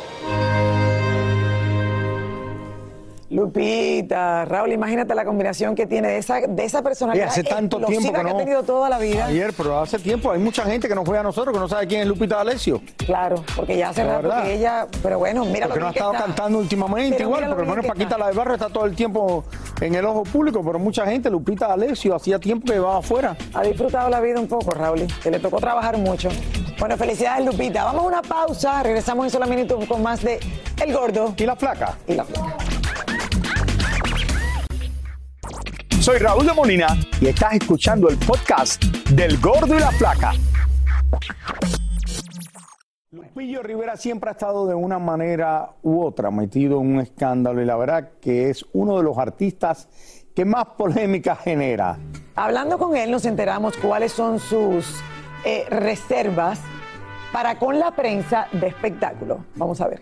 Lupita, 3.40 4.44
Raúl, 4.44 4.72
imagínate 4.72 5.14
la 5.14 5.24
combinación 5.24 5.74
que 5.74 5.86
tiene 5.86 6.08
de 6.08 6.18
esa, 6.18 6.40
de 6.40 6.64
esa 6.64 6.80
Y 6.80 6.82
personalidad 6.82 7.28
hace 7.28 7.42
tanto 7.42 7.78
tiempo 7.78 8.12
que 8.12 8.22
no. 8.22 8.28
ha 8.30 8.36
tenido 8.36 8.62
toda 8.62 8.88
la 8.88 8.98
vida. 8.98 9.26
Ayer, 9.26 9.52
pero 9.56 9.80
hace 9.80 9.98
tiempo 9.98 10.30
hay 10.30 10.38
mucha 10.38 10.64
gente 10.64 10.88
que 10.88 10.94
nos 10.94 11.04
juega 11.04 11.20
a 11.20 11.24
nosotros 11.24 11.52
que 11.54 11.60
no 11.60 11.68
sabe 11.68 11.86
quién 11.86 12.02
es 12.02 12.06
Lupita 12.06 12.36
D'Alessio. 12.36 12.80
Claro, 12.96 13.42
porque 13.56 13.76
ya 13.76 13.88
hace 13.90 14.04
La 14.04 14.16
rato 14.16 14.28
verdad. 14.28 14.44
que 14.44 14.54
ella, 14.54 14.86
pero 15.02 15.18
bueno, 15.18 15.44
mira 15.44 15.66
Porque 15.66 15.80
lo 15.80 15.84
no 15.86 15.88
ha 15.88 15.92
que 15.92 15.98
estado 15.98 16.12
está. 16.12 16.24
cantando 16.26 16.58
últimamente 16.58 17.16
Pero 17.16 17.28
igual, 17.28 17.56
porque 17.56 17.80
que 17.80 17.88
Paquita 17.88 18.18
la 18.18 18.28
de 18.28 18.32
Barrio 18.34 18.54
está 18.54 18.68
todo 18.68 18.84
el 18.84 18.94
tiempo 18.94 19.44
en 19.80 19.94
el 19.94 20.04
ojo 20.04 20.22
público, 20.24 20.62
pero 20.64 20.78
mucha 20.78 21.06
gente, 21.06 21.30
Lupita 21.30 21.68
D'Alessio, 21.68 22.14
hacía 22.14 22.38
tiempo 22.38 22.72
que 22.72 22.78
va 22.78 22.98
afuera. 22.98 23.36
Ha 23.54 23.62
disfrutado 23.62 24.08
la 24.10 24.20
vida 24.20 24.38
un 24.38 24.46
poco, 24.48 24.70
Raúl, 24.72 25.06
que 25.22 25.30
le 25.30 25.38
tocó 25.40 25.58
trabajar 25.58 25.96
mucho. 25.98 26.28
Bueno, 26.78 26.96
felicidades, 26.96 27.44
Lupita. 27.44 27.84
Vamos 27.84 28.04
a 28.04 28.06
una 28.06 28.22
pausa, 28.22 28.82
regresamos 28.82 29.24
en 29.26 29.30
solamente 29.30 29.74
con 29.86 30.02
más 30.02 30.22
de 30.22 30.40
El 30.82 30.92
Gordo. 30.94 31.34
Y 31.36 31.44
la 31.44 31.56
flaca. 31.56 31.98
Y 32.06 32.14
la 32.14 32.24
flaca. 32.24 32.56
Soy 36.00 36.16
Raúl 36.16 36.46
de 36.46 36.54
Molina 36.54 36.96
y 37.20 37.26
estás 37.26 37.52
escuchando 37.52 38.08
el 38.08 38.16
podcast 38.16 38.82
del 39.10 39.38
Gordo 39.38 39.76
y 39.76 39.80
la 39.80 39.90
Flaca. 39.90 40.32
Lupillo 43.10 43.62
Rivera 43.62 43.98
siempre 43.98 44.30
ha 44.30 44.32
estado 44.32 44.66
de 44.66 44.74
una 44.74 44.98
manera 44.98 45.72
u 45.82 46.02
otra 46.02 46.30
metido 46.30 46.80
en 46.80 46.94
un 46.94 47.00
escándalo 47.00 47.60
y 47.60 47.66
la 47.66 47.76
verdad 47.76 48.12
que 48.18 48.48
es 48.48 48.64
uno 48.72 48.96
de 48.96 49.02
los 49.02 49.18
artistas 49.18 49.90
que 50.34 50.46
más 50.46 50.64
polémica 50.78 51.36
genera. 51.36 51.98
Hablando 52.34 52.78
con 52.78 52.96
él 52.96 53.10
nos 53.10 53.26
enteramos 53.26 53.76
cuáles 53.76 54.10
son 54.12 54.38
sus 54.38 55.02
eh, 55.44 55.66
reservas 55.68 56.60
para 57.30 57.58
con 57.58 57.78
la 57.78 57.90
prensa 57.90 58.48
de 58.52 58.68
espectáculo. 58.68 59.44
Vamos 59.54 59.78
a 59.82 59.88
ver. 59.88 60.00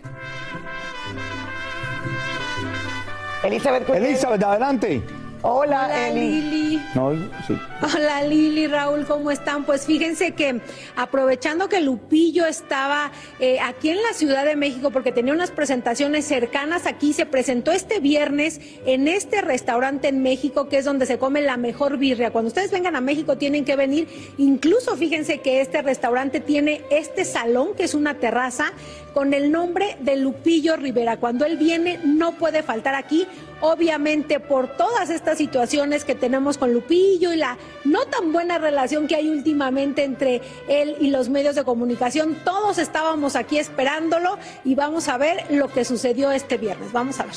Elizabeth. 3.43 3.89
Elizabeth, 3.89 4.43
adelante. 4.43 5.18
Hola, 5.41 5.85
Hola, 5.85 6.09
Eli. 6.09 6.41
Lili. 6.41 6.81
No, 6.95 7.13
sí. 7.47 7.57
Hola 7.81 8.23
Lili, 8.23 8.67
Raúl, 8.67 9.05
¿cómo 9.05 9.31
están? 9.31 9.63
Pues 9.63 9.85
fíjense 9.85 10.31
que 10.31 10.59
aprovechando 10.97 11.69
que 11.69 11.79
Lupillo 11.79 12.45
estaba 12.45 13.11
eh, 13.39 13.57
aquí 13.61 13.89
en 13.89 14.03
la 14.03 14.11
Ciudad 14.13 14.43
de 14.43 14.57
México 14.57 14.91
porque 14.91 15.13
tenía 15.13 15.33
unas 15.33 15.51
presentaciones 15.51 16.25
cercanas 16.25 16.85
aquí, 16.85 17.13
se 17.13 17.25
presentó 17.25 17.71
este 17.71 18.01
viernes 18.01 18.59
en 18.85 19.07
este 19.07 19.39
restaurante 19.41 20.09
en 20.09 20.21
México 20.21 20.67
que 20.67 20.79
es 20.79 20.85
donde 20.85 21.05
se 21.05 21.17
come 21.17 21.41
la 21.41 21.55
mejor 21.55 21.97
birria. 21.97 22.31
Cuando 22.31 22.49
ustedes 22.49 22.71
vengan 22.71 22.97
a 22.97 23.01
México 23.01 23.37
tienen 23.37 23.63
que 23.63 23.77
venir, 23.77 24.09
incluso 24.37 24.97
fíjense 24.97 25.39
que 25.39 25.61
este 25.61 25.81
restaurante 25.81 26.41
tiene 26.41 26.81
este 26.89 27.23
salón 27.23 27.75
que 27.77 27.85
es 27.85 27.93
una 27.93 28.15
terraza 28.15 28.73
con 29.13 29.33
el 29.33 29.51
nombre 29.51 29.95
de 30.01 30.17
Lupillo 30.17 30.75
Rivera. 30.75 31.17
Cuando 31.17 31.45
él 31.45 31.57
viene 31.57 31.99
no 32.03 32.33
puede 32.33 32.61
faltar 32.61 32.95
aquí 32.95 33.25
obviamente 33.61 34.39
por 34.39 34.67
todas 34.77 35.09
estas 35.09 35.37
situaciones 35.37 36.05
que 36.05 36.15
tenemos 36.15 36.57
con 36.57 36.73
Lupillo 36.73 37.33
y 37.33 37.37
la 37.37 37.57
no 37.85 38.05
tan 38.05 38.31
buena 38.31 38.57
relación 38.57 39.07
que 39.07 39.15
hay 39.15 39.29
últimamente 39.29 40.03
entre 40.03 40.41
él 40.67 40.95
y 40.99 41.09
los 41.09 41.29
medios 41.29 41.55
de 41.55 41.63
comunicación, 41.63 42.37
todos 42.43 42.77
estábamos 42.77 43.35
aquí 43.35 43.57
esperándolo 43.57 44.37
y 44.63 44.75
vamos 44.75 45.07
a 45.07 45.17
ver 45.17 45.45
lo 45.49 45.67
que 45.67 45.85
sucedió 45.85 46.31
este 46.31 46.57
viernes. 46.57 46.91
Vamos 46.91 47.19
a 47.19 47.25
ver. 47.25 47.35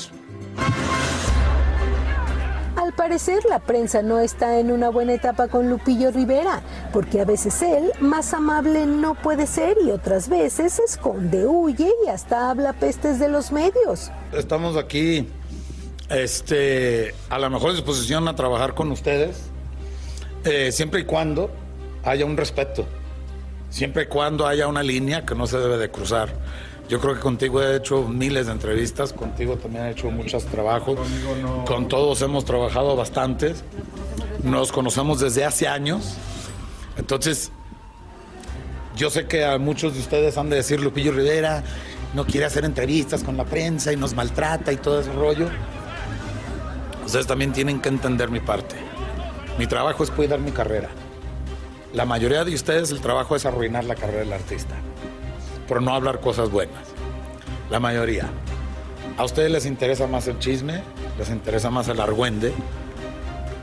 Al 2.75 2.91
parecer 2.91 3.45
la 3.45 3.59
prensa 3.59 4.01
no 4.01 4.19
está 4.19 4.59
en 4.59 4.71
una 4.71 4.89
buena 4.89 5.13
etapa 5.13 5.47
con 5.47 5.69
Lupillo 5.69 6.11
Rivera, 6.11 6.61
porque 6.91 7.21
a 7.21 7.25
veces 7.25 7.61
él, 7.61 7.91
más 8.01 8.33
amable 8.33 8.85
no 8.85 9.15
puede 9.15 9.47
ser 9.47 9.77
y 9.85 9.91
otras 9.91 10.27
veces 10.27 10.73
se 10.73 10.83
esconde, 10.83 11.45
huye 11.45 11.89
y 12.05 12.09
hasta 12.09 12.49
habla 12.49 12.73
pestes 12.73 13.19
de 13.19 13.29
los 13.29 13.53
medios. 13.53 14.11
Estamos 14.33 14.75
aquí 14.75 15.29
este, 16.13 17.15
a 17.29 17.39
la 17.39 17.49
mejor 17.49 17.73
disposición 17.73 18.27
a 18.27 18.35
trabajar 18.35 18.73
con 18.73 18.91
ustedes, 18.91 19.49
eh, 20.45 20.71
siempre 20.71 21.01
y 21.01 21.03
cuando 21.05 21.51
haya 22.03 22.25
un 22.25 22.37
respeto, 22.37 22.85
siempre 23.69 24.03
y 24.03 24.05
cuando 24.07 24.45
haya 24.45 24.67
una 24.67 24.83
línea 24.83 25.25
que 25.25 25.35
no 25.35 25.47
se 25.47 25.57
debe 25.57 25.77
de 25.77 25.89
cruzar. 25.89 26.29
Yo 26.89 26.99
creo 26.99 27.15
que 27.15 27.21
contigo 27.21 27.63
he 27.63 27.77
hecho 27.77 28.03
miles 28.03 28.47
de 28.47 28.51
entrevistas, 28.51 29.13
contigo 29.13 29.55
también 29.55 29.85
he 29.85 29.91
hecho 29.91 30.11
muchos 30.11 30.45
trabajos, 30.45 30.99
con 31.65 31.87
todos 31.87 32.21
hemos 32.21 32.45
trabajado 32.45 32.95
bastantes, 32.95 33.63
nos 34.43 34.71
conocemos 34.71 35.21
desde 35.21 35.45
hace 35.45 35.67
años, 35.67 36.17
entonces 36.97 37.51
yo 38.95 39.09
sé 39.09 39.25
que 39.25 39.45
a 39.45 39.57
muchos 39.57 39.93
de 39.93 40.01
ustedes 40.01 40.37
han 40.37 40.49
de 40.49 40.57
decir 40.57 40.79
Lupillo 40.81 41.13
Rivera 41.13 41.63
no 42.13 42.25
quiere 42.25 42.45
hacer 42.45 42.63
entrevistas 42.65 43.23
con 43.23 43.37
la 43.37 43.45
prensa 43.45 43.91
y 43.91 43.95
nos 43.95 44.13
maltrata 44.13 44.71
y 44.71 44.77
todo 44.77 44.99
ese 44.99 45.11
rollo. 45.13 45.47
Ustedes 47.05 47.27
también 47.27 47.51
tienen 47.51 47.79
que 47.79 47.89
entender 47.89 48.29
mi 48.29 48.39
parte. 48.39 48.75
Mi 49.57 49.67
trabajo 49.67 50.03
es 50.03 50.11
cuidar 50.11 50.39
mi 50.39 50.51
carrera. 50.51 50.89
La 51.93 52.05
mayoría 52.05 52.43
de 52.43 52.55
ustedes 52.55 52.91
el 52.91 53.01
trabajo 53.01 53.35
es 53.35 53.45
arruinar 53.45 53.83
la 53.83 53.95
carrera 53.95 54.19
del 54.19 54.33
artista, 54.33 54.75
por 55.67 55.81
no 55.81 55.93
hablar 55.93 56.19
cosas 56.21 56.49
buenas. 56.49 56.83
La 57.69 57.79
mayoría. 57.79 58.27
A 59.17 59.23
ustedes 59.23 59.51
les 59.51 59.65
interesa 59.67 60.07
más 60.07 60.27
el 60.27 60.39
chisme, 60.39 60.81
les 61.19 61.29
interesa 61.29 61.69
más 61.69 61.87
el 61.89 61.99
argüende 61.99 62.51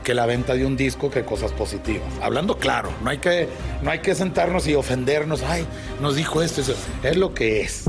que 0.03 0.13
la 0.13 0.25
venta 0.25 0.53
de 0.53 0.65
un 0.65 0.77
disco 0.77 1.11
que 1.11 1.25
cosas 1.25 1.51
positivas. 1.51 2.07
Hablando 2.21 2.57
claro, 2.57 2.89
no 3.03 3.09
hay 3.09 3.17
que, 3.17 3.49
no 3.81 3.91
hay 3.91 3.99
que 3.99 4.15
sentarnos 4.15 4.65
y 4.67 4.75
ofendernos. 4.75 5.43
Ay, 5.43 5.65
nos 5.99 6.15
dijo 6.15 6.41
esto, 6.41 6.61
eso. 6.61 6.73
Es 7.03 7.17
lo 7.17 7.33
que 7.33 7.61
es. 7.61 7.85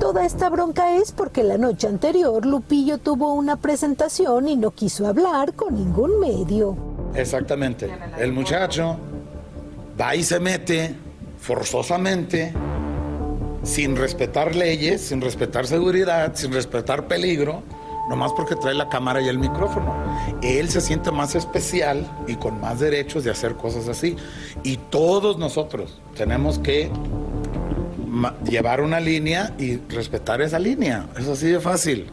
Toda 0.00 0.24
esta 0.24 0.48
bronca 0.48 0.96
es 0.96 1.10
porque 1.10 1.42
la 1.42 1.58
noche 1.58 1.88
anterior 1.88 2.46
Lupillo 2.46 2.98
tuvo 2.98 3.32
una 3.32 3.56
presentación 3.56 4.48
y 4.48 4.54
no 4.54 4.70
quiso 4.70 5.08
hablar 5.08 5.54
con 5.54 5.74
ningún 5.74 6.20
medio. 6.20 6.76
Exactamente. 7.14 7.90
El 8.16 8.32
muchacho 8.32 8.96
va 10.00 10.14
y 10.14 10.22
se 10.22 10.38
mete 10.38 10.94
forzosamente, 11.40 12.52
sin 13.64 13.96
respetar 13.96 14.54
leyes, 14.54 15.00
sin 15.00 15.20
respetar 15.20 15.66
seguridad, 15.66 16.32
sin 16.36 16.52
respetar 16.52 17.08
peligro, 17.08 17.64
nomás 18.08 18.32
porque 18.34 18.54
trae 18.54 18.74
la 18.74 18.88
cámara 18.88 19.20
y 19.20 19.26
el 19.26 19.38
micrófono. 19.40 19.94
Él 20.42 20.68
se 20.70 20.80
siente 20.80 21.10
más 21.10 21.34
especial 21.34 22.08
y 22.28 22.36
con 22.36 22.60
más 22.60 22.78
derechos 22.78 23.24
de 23.24 23.32
hacer 23.32 23.56
cosas 23.56 23.88
así. 23.88 24.14
Y 24.62 24.76
todos 24.76 25.38
nosotros 25.38 26.00
tenemos 26.14 26.60
que 26.60 26.88
llevar 28.44 28.80
una 28.80 29.00
línea 29.00 29.54
y 29.58 29.76
respetar 29.88 30.40
esa 30.42 30.58
línea. 30.58 31.06
Es 31.18 31.28
así 31.28 31.48
de 31.48 31.60
fácil. 31.60 32.10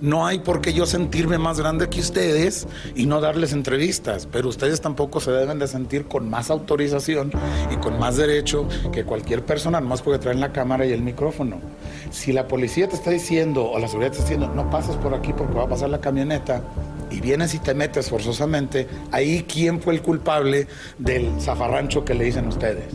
No 0.00 0.26
hay 0.26 0.40
por 0.40 0.60
qué 0.60 0.72
yo 0.72 0.86
sentirme 0.86 1.38
más 1.38 1.58
grande 1.58 1.88
que 1.88 2.00
ustedes 2.00 2.66
y 2.94 3.06
no 3.06 3.20
darles 3.20 3.52
entrevistas, 3.52 4.28
pero 4.30 4.48
ustedes 4.48 4.80
tampoco 4.80 5.20
se 5.20 5.30
deben 5.30 5.58
de 5.58 5.68
sentir 5.68 6.06
con 6.06 6.28
más 6.28 6.50
autorización 6.50 7.32
y 7.72 7.76
con 7.76 7.98
más 7.98 8.16
derecho 8.16 8.68
que 8.92 9.04
cualquier 9.04 9.44
persona, 9.44 9.80
nomás 9.80 10.02
porque 10.02 10.18
traen 10.18 10.40
la 10.40 10.52
cámara 10.52 10.84
y 10.84 10.92
el 10.92 11.02
micrófono. 11.02 11.58
Si 12.10 12.32
la 12.32 12.48
policía 12.48 12.88
te 12.88 12.96
está 12.96 13.10
diciendo 13.10 13.70
o 13.70 13.78
la 13.78 13.88
seguridad 13.88 14.12
te 14.12 14.18
está 14.18 14.30
diciendo, 14.30 14.54
no 14.54 14.68
pases 14.70 14.96
por 14.96 15.14
aquí 15.14 15.32
porque 15.32 15.54
va 15.54 15.64
a 15.64 15.68
pasar 15.68 15.88
la 15.88 16.00
camioneta, 16.00 16.62
y 17.10 17.20
vienes 17.20 17.54
y 17.54 17.58
te 17.60 17.74
metes 17.74 18.10
forzosamente, 18.10 18.88
ahí 19.12 19.44
quién 19.48 19.80
fue 19.80 19.94
el 19.94 20.02
culpable 20.02 20.66
del 20.98 21.40
zafarrancho 21.40 22.04
que 22.04 22.14
le 22.14 22.24
dicen 22.24 22.48
ustedes. 22.48 22.86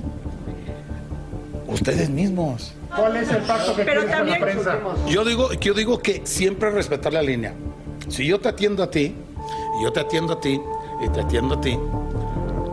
Ustedes 1.70 2.10
mismos. 2.10 2.74
¿Cuál 2.96 3.18
es 3.18 3.30
el 3.32 3.44
pacto 3.44 3.76
que 3.76 3.84
Pero 3.84 4.02
con 4.02 4.30
la 4.30 4.40
prensa? 4.40 4.80
Yo 5.08 5.24
digo, 5.24 5.54
yo 5.54 5.74
digo 5.74 6.00
que 6.00 6.22
siempre 6.26 6.72
respetar 6.72 7.14
la 7.14 7.22
línea. 7.22 7.54
Si 8.08 8.26
yo 8.26 8.40
te 8.40 8.50
atiendo 8.50 8.84
a 8.84 8.90
ti, 8.90 9.16
y 9.80 9.84
yo 9.84 9.92
te 9.92 10.00
atiendo 10.00 10.34
a 10.34 10.40
ti, 10.40 10.60
y 11.02 11.10
te 11.10 11.22
atiendo 11.22 11.56
a 11.56 11.62
ti, 11.62 11.78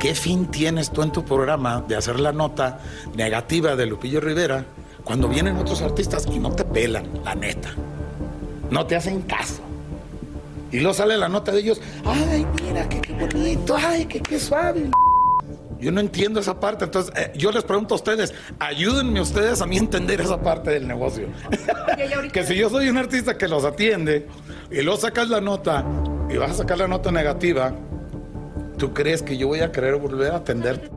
¿qué 0.00 0.15
fin 0.15 0.47
tienes 0.47 0.91
tú 0.91 1.03
en 1.03 1.12
tu 1.12 1.25
programa 1.25 1.85
de 1.87 1.97
hacer 1.97 2.19
la 2.19 2.33
nota 2.33 2.81
negativa 3.15 3.76
de 3.76 3.87
Lupillo 3.87 4.21
Rivera 4.21 4.65
cuando 5.05 5.29
vienen 5.29 5.57
otros 5.57 5.83
artistas 5.83 6.26
y 6.33 6.38
no 6.38 6.53
te 6.53 6.65
pelan, 6.65 7.07
la 7.25 7.35
neta? 7.35 7.75
no 8.71 8.87
te 8.87 8.97
hacen 8.97 9.23
caso. 9.23 9.62
Y 10.73 10.81
luego 10.81 10.95
sale 10.95 11.17
la 11.17 11.29
nota 11.29 11.53
de 11.53 11.61
ellos, 11.61 11.81
ay, 12.05 12.47
mira, 12.62 12.88
qué, 12.88 13.00
qué 13.00 13.12
bonito, 13.12 13.76
ay, 13.76 14.07
qué, 14.07 14.21
qué 14.21 14.38
suave. 14.38 14.91
Yo 15.78 15.92
no 15.92 16.00
entiendo 16.00 16.40
esa 16.40 16.59
parte, 16.59 16.87
entonces 16.87 17.12
eh, 17.16 17.33
yo 17.37 17.52
les 17.52 17.64
pregunto 17.64 17.95
a 17.95 17.97
ustedes, 17.97 18.33
ayúdenme 18.59 19.21
ustedes 19.21 19.61
a 19.61 19.66
mí 19.66 19.76
a 19.76 19.80
entender 19.80 20.21
esa 20.21 20.40
parte 20.40 20.71
del 20.71 20.88
negocio. 20.88 21.28
que 22.33 22.45
si 22.45 22.54
yo 22.54 22.71
soy 22.71 22.88
un 22.88 22.97
artista 22.97 23.37
que 23.37 23.47
los 23.47 23.64
atiende 23.64 24.26
y 24.71 24.83
luego 24.83 24.99
sacas 24.99 25.28
la 25.28 25.40
nota 25.40 25.85
y 26.30 26.37
vas 26.38 26.52
a 26.52 26.54
sacar 26.54 26.78
la 26.78 26.88
nota 26.88 27.12
negativa, 27.12 27.75
¿tú 28.78 28.95
crees 28.95 29.23
que 29.23 29.37
yo 29.37 29.49
voy 29.49 29.61
a 29.61 29.71
querer 29.71 29.97
volver 29.97 30.33
a 30.33 30.37
atender? 30.37 30.90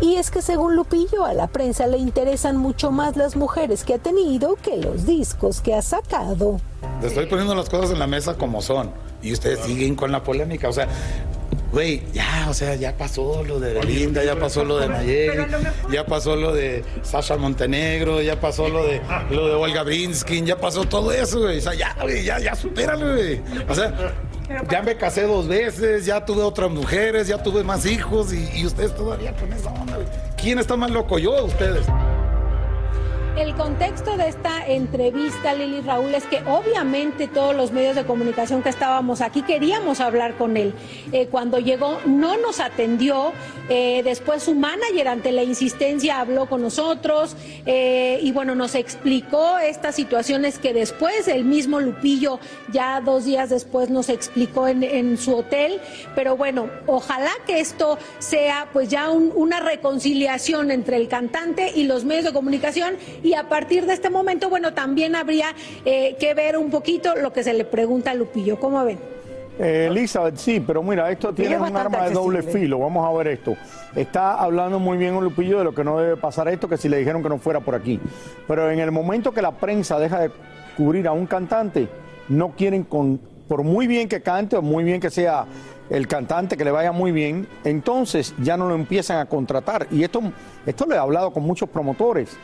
Y 0.00 0.16
es 0.16 0.30
que 0.30 0.40
según 0.40 0.76
Lupillo, 0.76 1.26
a 1.26 1.34
la 1.34 1.46
prensa 1.46 1.86
le 1.86 1.98
interesan 1.98 2.56
mucho 2.56 2.90
más 2.90 3.16
las 3.16 3.36
mujeres 3.36 3.84
que 3.84 3.94
ha 3.94 3.98
tenido 3.98 4.56
que 4.56 4.78
los 4.78 5.04
discos 5.04 5.60
que 5.60 5.74
ha 5.74 5.82
sacado. 5.82 6.58
Estoy 7.02 7.26
poniendo 7.26 7.54
las 7.54 7.68
cosas 7.68 7.90
en 7.90 7.98
la 7.98 8.06
mesa 8.06 8.34
como 8.36 8.62
son 8.62 8.90
y 9.22 9.32
ustedes 9.34 9.60
siguen 9.60 9.96
con 9.96 10.10
la 10.10 10.22
polémica, 10.22 10.70
o 10.70 10.72
sea, 10.72 10.88
Güey, 11.72 12.02
ya, 12.12 12.46
o 12.48 12.54
sea, 12.54 12.74
ya 12.74 12.96
pasó 12.96 13.44
lo 13.44 13.60
de 13.60 13.74
Belinda, 13.74 14.24
ya 14.24 14.34
pasó 14.34 14.64
lo 14.64 14.78
de 14.78 14.88
Nayeli, 14.88 15.44
ya 15.92 16.04
pasó 16.04 16.34
lo 16.34 16.52
de 16.52 16.82
Sasha 17.02 17.36
Montenegro, 17.36 18.20
ya 18.20 18.40
pasó 18.40 18.68
lo 18.68 18.84
de 18.84 19.00
lo 19.30 19.46
de 19.46 19.54
Olga 19.54 19.84
Brinskin, 19.84 20.46
ya 20.46 20.56
pasó 20.56 20.84
todo 20.84 21.12
eso, 21.12 21.40
güey. 21.40 21.58
O 21.58 21.60
sea, 21.60 21.74
ya, 21.74 21.94
güey, 22.02 22.24
ya, 22.24 22.40
ya 22.40 22.56
supéralo, 22.56 23.14
güey. 23.14 23.40
O 23.68 23.74
sea, 23.76 23.94
ya 24.68 24.82
me 24.82 24.96
casé 24.96 25.22
dos 25.22 25.46
veces, 25.46 26.06
ya 26.06 26.24
tuve 26.24 26.42
otras 26.42 26.70
mujeres, 26.72 27.28
ya 27.28 27.40
tuve 27.40 27.62
más 27.62 27.86
hijos 27.86 28.32
y, 28.32 28.50
y 28.52 28.66
ustedes 28.66 28.96
todavía 28.96 29.32
con 29.36 29.52
esa 29.52 29.70
onda, 29.70 29.94
güey. 29.94 30.08
¿Quién 30.36 30.58
está 30.58 30.74
más 30.76 30.90
loco, 30.90 31.20
yo 31.20 31.34
o 31.36 31.44
ustedes? 31.44 31.86
El 33.40 33.54
contexto 33.54 34.18
de 34.18 34.28
esta 34.28 34.66
entrevista, 34.66 35.54
Lili 35.54 35.80
Raúl, 35.80 36.14
es 36.14 36.24
que 36.24 36.42
obviamente 36.46 37.26
todos 37.26 37.56
los 37.56 37.72
medios 37.72 37.96
de 37.96 38.04
comunicación 38.04 38.62
que 38.62 38.68
estábamos 38.68 39.22
aquí 39.22 39.40
queríamos 39.40 40.00
hablar 40.00 40.34
con 40.36 40.58
él. 40.58 40.74
Eh, 41.10 41.26
cuando 41.30 41.58
llegó 41.58 41.98
no 42.04 42.36
nos 42.36 42.60
atendió, 42.60 43.32
eh, 43.70 44.02
después 44.04 44.42
su 44.42 44.54
manager 44.54 45.08
ante 45.08 45.32
la 45.32 45.42
insistencia 45.42 46.20
habló 46.20 46.50
con 46.50 46.60
nosotros 46.60 47.34
eh, 47.64 48.18
y 48.22 48.30
bueno, 48.32 48.54
nos 48.54 48.74
explicó 48.74 49.58
estas 49.58 49.94
situaciones 49.94 50.58
que 50.58 50.74
después 50.74 51.26
el 51.26 51.44
mismo 51.46 51.80
Lupillo 51.80 52.40
ya 52.70 53.00
dos 53.00 53.24
días 53.24 53.48
después 53.48 53.88
nos 53.88 54.10
explicó 54.10 54.68
en, 54.68 55.16
su 55.16 55.34
hotel. 55.34 55.80
Pero 56.14 56.36
bueno, 56.36 56.68
ojalá 56.86 57.30
que 57.46 57.60
esto 57.60 57.96
sea 58.18 58.68
pues 58.74 58.90
ya 58.90 59.08
un- 59.08 59.32
una 59.34 59.60
reconciliación 59.60 60.70
entre 60.70 60.98
el 60.98 61.08
cantante 61.08 61.72
y 61.74 61.84
los 61.84 62.04
medios 62.04 62.26
de 62.26 62.32
comunicación 62.34 62.96
a 63.34 63.48
partir 63.48 63.86
de 63.86 63.94
este 63.94 64.10
momento, 64.10 64.48
bueno, 64.48 64.72
también 64.74 65.16
habría 65.16 65.54
eh, 65.84 66.16
que 66.18 66.34
ver 66.34 66.56
un 66.56 66.70
poquito 66.70 67.14
lo 67.16 67.32
que 67.32 67.42
se 67.42 67.52
le 67.54 67.64
pregunta 67.64 68.10
a 68.10 68.14
Lupillo. 68.14 68.58
¿Cómo 68.58 68.84
ven? 68.84 68.98
Eh, 69.58 69.88
Elizabeth, 69.90 70.36
sí, 70.36 70.58
pero 70.58 70.82
mira, 70.82 71.10
esto 71.10 71.34
tiene 71.34 71.56
es 71.56 71.60
un 71.60 71.76
arma 71.76 72.08
de 72.08 72.14
doble 72.14 72.42
filo. 72.42 72.78
Vamos 72.78 73.06
a 73.06 73.16
ver 73.18 73.28
esto. 73.28 73.56
Está 73.94 74.34
hablando 74.34 74.78
muy 74.78 74.96
bien 74.96 75.14
un 75.14 75.24
Lupillo 75.24 75.58
de 75.58 75.64
lo 75.64 75.74
que 75.74 75.84
no 75.84 75.98
debe 75.98 76.16
pasar 76.16 76.48
esto, 76.48 76.66
que 76.66 76.78
si 76.78 76.88
le 76.88 76.96
dijeron 76.96 77.22
que 77.22 77.28
no 77.28 77.36
fuera 77.38 77.60
por 77.60 77.74
aquí. 77.74 78.00
Pero 78.48 78.70
en 78.70 78.78
el 78.78 78.90
momento 78.90 79.32
que 79.32 79.42
la 79.42 79.52
prensa 79.52 79.98
deja 79.98 80.20
de 80.20 80.30
cubrir 80.76 81.06
a 81.06 81.12
un 81.12 81.26
cantante, 81.26 81.88
no 82.28 82.52
quieren 82.52 82.84
con, 82.84 83.20
por 83.48 83.62
muy 83.62 83.86
bien 83.86 84.08
que 84.08 84.22
cante 84.22 84.56
o 84.56 84.62
muy 84.62 84.82
bien 84.82 84.98
que 84.98 85.10
sea 85.10 85.44
el 85.90 86.06
cantante 86.06 86.56
que 86.56 86.64
le 86.64 86.70
vaya 86.70 86.92
muy 86.92 87.12
bien, 87.12 87.46
entonces 87.64 88.32
ya 88.42 88.56
no 88.56 88.68
lo 88.68 88.74
empiezan 88.74 89.18
a 89.18 89.26
contratar. 89.26 89.88
Y 89.90 90.04
esto, 90.04 90.22
esto 90.64 90.86
lo 90.86 90.94
he 90.94 90.98
hablado 90.98 91.32
con 91.32 91.42
muchos 91.42 91.68
promotores. 91.68 92.38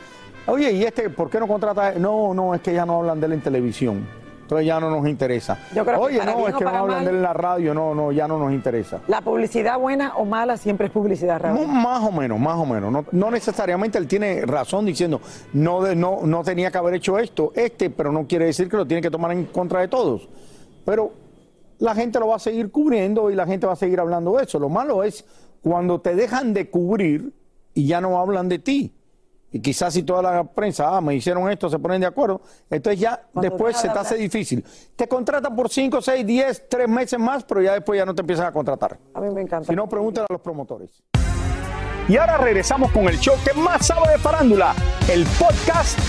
Oye, 0.47 0.71
¿y 0.71 0.83
este 0.83 1.09
por 1.09 1.29
qué 1.29 1.39
no 1.39 1.47
contrata? 1.47 1.93
No, 1.93 2.33
no, 2.33 2.53
es 2.55 2.61
que 2.61 2.73
ya 2.73 2.85
no 2.85 2.97
hablan 2.99 3.19
de 3.19 3.25
él 3.27 3.33
en 3.33 3.41
televisión. 3.41 4.07
Entonces 4.43 4.65
ya 4.65 4.79
no 4.79 4.89
nos 4.89 5.05
interesa. 5.09 5.59
Yo 5.75 5.83
creo 5.83 5.99
que 5.99 6.05
Oye, 6.05 6.25
no, 6.25 6.47
es 6.47 6.55
que 6.55 6.63
no 6.63 6.69
hablan 6.69 6.87
mal- 6.99 7.03
de 7.03 7.09
él 7.09 7.15
en 7.17 7.21
la 7.21 7.33
radio, 7.33 7.73
no, 7.73 7.93
no, 7.93 8.13
ya 8.13 8.29
no 8.29 8.39
nos 8.39 8.53
interesa. 8.53 9.01
La 9.09 9.19
publicidad 9.19 9.77
buena 9.77 10.15
o 10.15 10.23
mala 10.23 10.55
siempre 10.55 10.87
es 10.87 10.93
publicidad, 10.93 11.41
No, 11.41 11.55
Raúl. 11.57 11.67
más 11.67 12.01
o 12.01 12.13
menos, 12.13 12.39
más 12.39 12.55
o 12.57 12.65
menos. 12.65 12.89
No, 12.89 13.03
no 13.11 13.29
necesariamente 13.29 13.97
él 13.97 14.07
tiene 14.07 14.45
razón 14.45 14.85
diciendo, 14.85 15.19
no, 15.51 15.81
de- 15.83 15.97
no, 15.97 16.19
no 16.23 16.43
tenía 16.45 16.71
que 16.71 16.77
haber 16.77 16.93
hecho 16.93 17.19
esto, 17.19 17.51
este, 17.55 17.89
pero 17.89 18.13
no 18.13 18.25
quiere 18.25 18.45
decir 18.45 18.69
que 18.69 18.77
lo 18.77 18.85
tiene 18.87 19.01
que 19.01 19.11
tomar 19.11 19.33
en 19.33 19.47
contra 19.47 19.81
de 19.81 19.89
todos. 19.89 20.29
Pero 20.85 21.11
la 21.79 21.93
gente 21.93 22.17
lo 22.17 22.27
va 22.29 22.37
a 22.37 22.39
seguir 22.39 22.71
cubriendo 22.71 23.29
y 23.29 23.35
la 23.35 23.45
gente 23.45 23.67
va 23.67 23.73
a 23.73 23.75
seguir 23.75 23.99
hablando 23.99 24.37
de 24.37 24.43
eso. 24.45 24.59
Lo 24.59 24.69
malo 24.69 25.03
es 25.03 25.25
cuando 25.61 25.99
te 25.99 26.15
dejan 26.15 26.53
de 26.53 26.69
cubrir 26.69 27.33
y 27.73 27.85
ya 27.85 27.99
no 27.99 28.17
hablan 28.17 28.47
de 28.47 28.59
ti. 28.59 28.93
Y 29.51 29.61
quizás 29.61 29.93
si 29.93 30.03
toda 30.03 30.21
la 30.21 30.43
prensa, 30.43 30.95
ah, 30.95 31.01
me 31.01 31.15
hicieron 31.15 31.49
esto, 31.49 31.69
se 31.69 31.79
ponen 31.79 32.01
de 32.01 32.07
acuerdo, 32.07 32.41
entonces 32.69 32.99
ya 32.99 33.21
Cuando 33.31 33.49
después 33.49 33.77
se 33.77 33.89
te 33.89 33.97
hace 33.97 34.15
difícil. 34.15 34.63
Te 34.95 35.07
contratan 35.07 35.55
por 35.55 35.69
5, 35.69 36.01
6, 36.01 36.25
10, 36.25 36.69
3 36.69 36.89
meses 36.89 37.19
más, 37.19 37.43
pero 37.45 37.61
ya 37.61 37.73
después 37.73 37.97
ya 37.97 38.05
no 38.05 38.13
te 38.13 38.21
empiezan 38.21 38.47
a 38.47 38.51
contratar. 38.51 38.97
A 39.13 39.21
mí 39.21 39.29
me 39.29 39.41
encanta. 39.41 39.67
Si 39.67 39.75
no, 39.75 39.87
pregúntale 39.87 40.25
a 40.29 40.33
los 40.33 40.41
promotores. 40.41 41.01
Y 42.09 42.17
ahora 42.17 42.37
regresamos 42.37 42.91
con 42.91 43.07
el 43.07 43.19
show 43.19 43.35
que 43.43 43.53
más 43.59 43.87
sabe 43.87 44.11
de 44.11 44.17
farándula, 44.17 44.73
el 45.09 45.25
podcast 45.39 45.99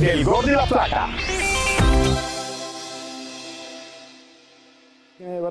del 0.00 0.24
Gol 0.24 0.46
de 0.46 0.52
la 0.52 0.66
Plata. 0.66 1.08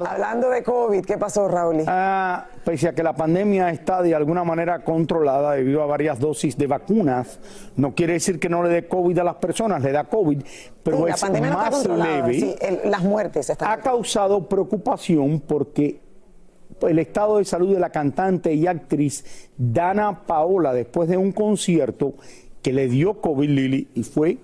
Hablando 0.05 0.49
de 0.49 0.63
COVID, 0.63 1.05
¿qué 1.05 1.17
pasó, 1.17 1.47
Raúl? 1.47 1.83
Ah, 1.87 2.45
pese 2.65 2.89
a 2.89 2.93
que 2.93 3.03
la 3.03 3.13
pandemia 3.13 3.69
está 3.69 4.01
de 4.01 4.13
alguna 4.13 4.43
manera 4.43 4.83
controlada 4.83 5.53
debido 5.53 5.81
a 5.81 5.85
varias 5.85 6.19
dosis 6.19 6.57
de 6.57 6.67
vacunas, 6.67 7.39
no 7.77 7.95
quiere 7.95 8.13
decir 8.13 8.39
que 8.39 8.49
no 8.49 8.63
le 8.63 8.69
dé 8.69 8.87
COVID 8.87 9.17
a 9.19 9.23
las 9.23 9.35
personas, 9.35 9.81
le 9.81 9.91
da 9.93 10.03
COVID, 10.05 10.41
pero 10.83 10.97
Sí, 10.97 11.03
la 11.05 11.13
es 11.15 11.21
pandemia 11.21 11.49
no 11.51 11.63
está 11.63 11.87
más 11.89 11.99
leve. 12.07 12.33
sí, 12.33 12.55
el- 12.59 12.91
las 12.91 13.01
muertes 13.03 13.49
están. 13.49 13.69
ha 13.71 13.77
causado 13.77 14.47
preocupación 14.49 15.39
porque 15.39 16.01
el 16.81 16.99
estado 16.99 17.37
de 17.37 17.45
salud 17.45 17.73
de 17.73 17.79
la 17.79 17.91
cantante 17.91 18.53
y 18.53 18.67
actriz 18.67 19.49
Dana 19.57 20.23
Paola 20.25 20.73
después 20.73 21.07
de 21.07 21.15
un 21.17 21.31
concierto 21.31 22.15
que 22.61 22.73
le 22.73 22.87
dio 22.87 23.21
COVID 23.21 23.49
Lili 23.49 23.87
y 23.95 24.03
fue 24.03 24.37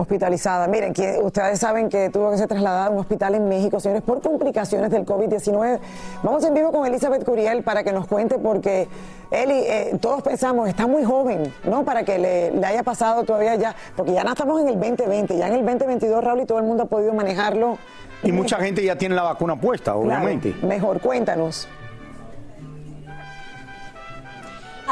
hospitalizada. 0.00 0.66
Miren, 0.68 0.92
que 0.92 1.18
ustedes 1.22 1.58
saben 1.58 1.88
que 1.88 2.10
tuvo 2.10 2.30
que 2.30 2.38
ser 2.38 2.48
trasladada 2.48 2.86
a 2.86 2.90
un 2.90 2.98
hospital 2.98 3.34
en 3.34 3.48
México, 3.48 3.78
señores, 3.80 4.02
por 4.02 4.20
complicaciones 4.20 4.90
del 4.90 5.04
COVID-19. 5.04 5.78
Vamos 6.22 6.44
en 6.44 6.54
vivo 6.54 6.72
con 6.72 6.86
Elizabeth 6.86 7.24
Curiel 7.24 7.62
para 7.62 7.84
que 7.84 7.92
nos 7.92 8.06
cuente, 8.06 8.38
porque 8.38 8.88
Eli, 9.30 9.54
eh, 9.54 9.96
todos 10.00 10.22
pensamos, 10.22 10.68
está 10.68 10.86
muy 10.86 11.04
joven, 11.04 11.52
¿no? 11.64 11.84
Para 11.84 12.02
que 12.02 12.18
le, 12.18 12.50
le 12.50 12.66
haya 12.66 12.82
pasado 12.82 13.22
todavía 13.24 13.54
ya, 13.56 13.74
porque 13.96 14.12
ya 14.12 14.24
no 14.24 14.30
estamos 14.32 14.60
en 14.60 14.68
el 14.68 14.80
2020, 14.80 15.36
ya 15.36 15.46
en 15.48 15.54
el 15.54 15.64
2022, 15.64 16.24
Raúl, 16.24 16.40
y 16.40 16.46
todo 16.46 16.58
el 16.58 16.64
mundo 16.64 16.84
ha 16.84 16.86
podido 16.86 17.12
manejarlo. 17.14 17.78
y 18.22 18.32
mucha 18.32 18.56
gente 18.56 18.84
ya 18.84 18.96
tiene 18.96 19.14
la 19.14 19.22
vacuna 19.22 19.56
puesta, 19.56 19.92
Claro, 19.92 20.00
obviamente. 20.00 20.54
mejor, 20.62 21.00
cuéntanos. 21.00 21.68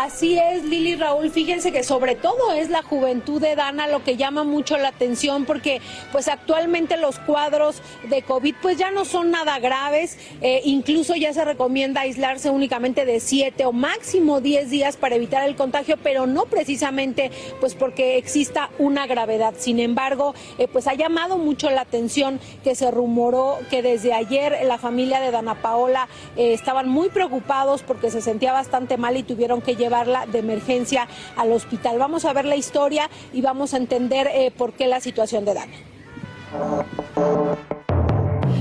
Así 0.00 0.38
es, 0.38 0.62
Lili 0.62 0.94
Raúl. 0.94 1.28
Fíjense 1.28 1.72
que 1.72 1.82
sobre 1.82 2.14
todo 2.14 2.52
es 2.52 2.70
la 2.70 2.84
juventud 2.84 3.42
de 3.42 3.56
Dana 3.56 3.88
lo 3.88 4.04
que 4.04 4.16
llama 4.16 4.44
mucho 4.44 4.78
la 4.78 4.90
atención 4.90 5.44
porque 5.44 5.80
pues 6.12 6.28
actualmente 6.28 6.96
los 6.96 7.18
cuadros 7.18 7.82
de 8.08 8.22
COVID 8.22 8.54
pues 8.62 8.78
ya 8.78 8.92
no 8.92 9.04
son 9.04 9.32
nada 9.32 9.58
graves. 9.58 10.16
Eh, 10.40 10.61
incluso 10.66 11.16
ya 11.16 11.32
se 11.32 11.44
recomienda 11.44 12.02
aislarse 12.02 12.48
únicamente 12.48 13.04
de 13.06 13.18
7 13.18 13.66
o 13.66 13.72
máximo 13.72 14.40
10 14.40 14.70
días 14.70 14.96
para 14.96 15.16
evitar 15.16 15.42
el 15.48 15.56
contagio, 15.56 15.96
pero 16.00 16.28
no 16.28 16.44
precisamente 16.44 17.32
pues 17.58 17.74
porque 17.74 18.18
exista 18.18 18.70
una 18.78 19.08
gravedad. 19.08 19.54
Sin 19.58 19.80
embargo, 19.80 20.32
eh, 20.58 20.68
pues 20.68 20.87
ha 20.87 20.94
llamado 20.94 21.38
mucho 21.38 21.70
la 21.70 21.80
atención 21.80 22.38
que 22.62 22.76
se 22.76 22.92
rumoró 22.92 23.58
que 23.68 23.82
desde 23.82 24.12
ayer 24.12 24.61
la 24.62 24.78
familia 24.78 25.18
de 25.18 25.32
Dana 25.32 25.56
Paola 25.61 26.06
eh, 26.37 26.52
estaban 26.52 26.88
muy 26.88 27.08
preocupados 27.08 27.82
porque 27.82 28.12
se 28.12 28.20
sentía 28.20 28.52
bastante 28.52 28.96
mal 28.96 29.16
y 29.16 29.24
tuvieron 29.24 29.61
que 29.61 29.74
llevarla 29.88 30.27
de 30.27 30.40
emergencia 30.40 31.09
al 31.37 31.51
hospital. 31.53 31.98
Vamos 31.98 32.27
a 32.27 32.33
ver 32.35 32.44
la 32.44 32.57
historia 32.57 33.09
y 33.33 33.40
vamos 33.40 33.72
a 33.72 33.79
entender 33.79 34.29
eh, 34.33 34.51
por 34.51 34.74
qué 34.74 34.87
la 34.87 35.01
situación 35.01 35.46
de 35.46 35.55
Dana. 35.55 35.72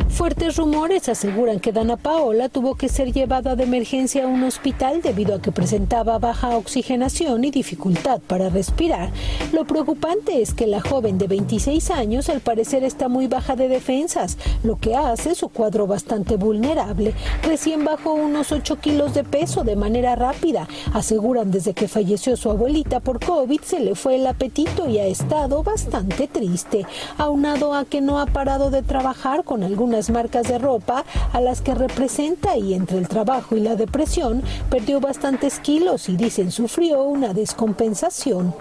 Fuertes 0.10 0.56
rumores 0.56 1.10
aseguran 1.10 1.60
que 1.60 1.72
Dana 1.72 1.96
Paola 1.96 2.50
tuvo 2.50 2.76
que 2.76 2.89
ser 2.89 3.13
llevada 3.13 3.56
de 3.56 3.65
emergencia 3.65 4.24
a 4.24 4.28
un 4.28 4.43
hospital 4.43 5.02
debido 5.02 5.36
a 5.36 5.41
que 5.41 5.52
presentaba 5.52 6.17
baja 6.17 6.58
oxigenación 6.58 7.43
y 7.43 7.52
dificultad 7.52 8.20
para 8.26 8.50
respirar. 8.50 9.12
Lo 9.54 9.65
preocupante 9.65 10.41
es 10.41 10.54
que 10.54 10.65
la 10.65 10.82
joven 10.82 11.17
de 11.17 11.28
26 11.28 11.91
años 11.91 12.30
al 12.30 12.39
parecer 12.39 12.84
está 12.84 13.10
muy 13.10 13.28
baja 13.28 13.56
de 13.56 13.67
defensas, 13.67 14.38
lo 14.63 14.78
que 14.78 14.96
hace 14.96 15.36
su 15.36 15.50
cuadro 15.50 15.86
bastante 15.86 16.36
vulnerable. 16.36 17.13
Recién 17.43 17.84
bajó 17.84 18.13
unos 18.13 18.52
8 18.52 18.80
kilos 18.80 19.13
de 19.13 19.24
peso 19.24 19.63
de 19.63 19.76
manera 19.76 20.15
rápida. 20.15 20.67
Aseguran 20.93 21.52
desde 21.52 21.74
que 21.74 21.88
falleció 21.88 22.38
su 22.38 22.50
abuelita 22.50 23.02
por 23.02 23.24
COVID 23.24 23.62
se 23.62 23.80
le 23.80 23.93
fue 23.93 24.15
el 24.15 24.26
apetito 24.26 24.89
y 24.89 24.98
ha 24.98 25.06
estado 25.06 25.63
bastante 25.63 26.28
triste, 26.28 26.86
aunado 27.17 27.74
a 27.74 27.86
que 27.86 28.02
no 28.02 28.20
ha 28.20 28.26
parado 28.26 28.72
de 28.72 28.82
trabajar 28.82 29.43
con 29.43 29.63
algunas 29.63 29.97
marcas 30.10 30.48
de 30.48 30.58
ropa 30.58 31.04
a 31.34 31.42
las 31.42 31.62
que 31.62 31.74
representa 31.74 32.56
y 32.58 32.74
entre 32.74 32.98
el 32.98 33.08
trabajo 33.08 33.56
y 33.56 33.60
la 33.60 33.76
depresión 33.76 34.44
perdió 34.70 35.00
bastantes 35.00 35.60
kilos 35.60 36.10
y 36.10 36.16
dicen 36.16 36.52
sufrió 36.52 37.04
una 37.04 37.34
descompensación. 37.34 38.54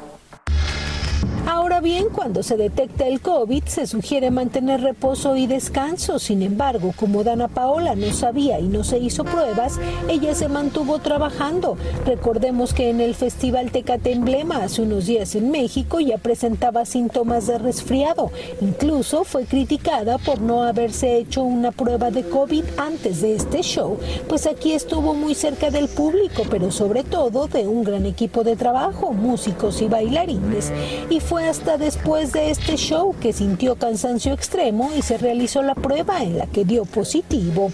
Ahora 1.76 1.88
bien, 1.88 2.08
cuando 2.08 2.42
se 2.42 2.56
detecta 2.56 3.06
el 3.06 3.20
COVID, 3.20 3.64
se 3.64 3.86
sugiere 3.86 4.30
mantener 4.30 4.80
reposo 4.80 5.36
y 5.36 5.46
descanso. 5.46 6.18
Sin 6.18 6.40
embargo, 6.40 6.94
como 6.96 7.22
Dana 7.22 7.48
Paola 7.48 7.94
no 7.94 8.14
sabía 8.14 8.58
y 8.58 8.66
no 8.66 8.82
se 8.82 8.96
hizo 8.96 9.24
pruebas, 9.24 9.78
ella 10.08 10.34
se 10.34 10.48
mantuvo 10.48 11.00
trabajando. 11.00 11.76
Recordemos 12.06 12.72
que 12.72 12.88
en 12.88 13.02
el 13.02 13.14
Festival 13.14 13.72
Tecate 13.72 14.12
Emblema 14.12 14.64
hace 14.64 14.80
unos 14.80 15.04
días 15.04 15.34
en 15.34 15.50
México 15.50 16.00
ya 16.00 16.16
presentaba 16.16 16.86
síntomas 16.86 17.46
de 17.46 17.58
resfriado. 17.58 18.30
Incluso 18.62 19.24
fue 19.24 19.44
criticada 19.44 20.16
por 20.16 20.40
no 20.40 20.62
haberse 20.62 21.18
hecho 21.18 21.42
una 21.42 21.72
prueba 21.72 22.10
de 22.10 22.26
COVID 22.26 22.64
antes 22.78 23.20
de 23.20 23.34
este 23.34 23.60
show, 23.60 23.98
pues 24.30 24.46
aquí 24.46 24.72
estuvo 24.72 25.12
muy 25.12 25.34
cerca 25.34 25.70
del 25.70 25.88
público, 25.88 26.44
pero 26.48 26.70
sobre 26.70 27.04
todo 27.04 27.48
de 27.48 27.68
un 27.68 27.84
gran 27.84 28.06
equipo 28.06 28.44
de 28.44 28.56
trabajo, 28.56 29.12
músicos 29.12 29.82
y 29.82 29.88
bailarines. 29.88 30.72
Y 31.10 31.20
fue 31.20 31.46
hasta 31.46 31.65
después 31.66 32.32
de 32.32 32.50
este 32.50 32.76
show 32.76 33.14
que 33.20 33.32
sintió 33.32 33.74
cansancio 33.74 34.32
extremo 34.32 34.92
y 34.96 35.02
se 35.02 35.18
realizó 35.18 35.62
la 35.62 35.74
prueba 35.74 36.22
en 36.22 36.38
la 36.38 36.46
que 36.46 36.64
dio 36.64 36.84
positivo. 36.84 37.72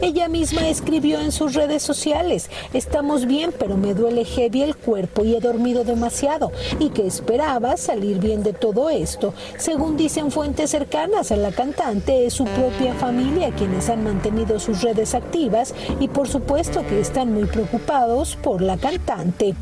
Ella 0.00 0.28
misma 0.28 0.66
escribió 0.66 1.20
en 1.20 1.30
sus 1.30 1.52
redes 1.52 1.82
sociales, 1.82 2.48
estamos 2.72 3.26
bien, 3.26 3.52
pero 3.58 3.76
me 3.76 3.92
duele 3.92 4.24
heavy 4.24 4.62
el 4.62 4.76
cuerpo 4.76 5.24
y 5.24 5.34
he 5.34 5.40
dormido 5.40 5.84
demasiado 5.84 6.52
y 6.78 6.88
que 6.88 7.06
esperaba 7.06 7.76
salir 7.76 8.18
bien 8.18 8.42
de 8.42 8.54
todo 8.54 8.88
esto. 8.88 9.34
Según 9.58 9.98
dicen 9.98 10.30
fuentes 10.30 10.70
cercanas 10.70 11.30
a 11.30 11.36
la 11.36 11.52
cantante, 11.52 12.24
es 12.24 12.32
su 12.32 12.44
propia 12.44 12.94
familia 12.94 13.54
quienes 13.54 13.90
han 13.90 14.02
mantenido 14.04 14.58
sus 14.58 14.80
redes 14.80 15.14
activas 15.14 15.74
y 16.00 16.08
por 16.08 16.28
supuesto 16.28 16.82
que 16.86 16.98
están 16.98 17.34
muy 17.34 17.44
preocupados 17.44 18.36
por 18.36 18.62
la 18.62 18.78
cantante. 18.78 19.54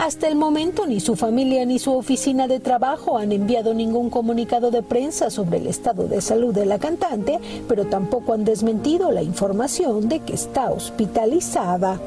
Hasta 0.00 0.28
el 0.28 0.34
momento 0.34 0.86
ni 0.86 0.98
su 0.98 1.14
familia 1.14 1.66
ni 1.66 1.78
su 1.78 1.92
oficina 1.92 2.48
de 2.48 2.58
trabajo 2.58 3.18
han 3.18 3.32
enviado 3.32 3.74
ningún 3.74 4.08
comunicado 4.08 4.70
de 4.70 4.82
prensa 4.82 5.28
sobre 5.28 5.58
el 5.58 5.66
estado 5.66 6.08
de 6.08 6.22
salud 6.22 6.54
de 6.54 6.64
la 6.64 6.78
cantante, 6.78 7.38
pero 7.68 7.84
tampoco 7.84 8.32
han 8.32 8.46
desmentido 8.46 9.12
la 9.12 9.22
información 9.22 10.08
de 10.08 10.20
que 10.20 10.32
está 10.32 10.70
hospitalizada. 10.70 12.00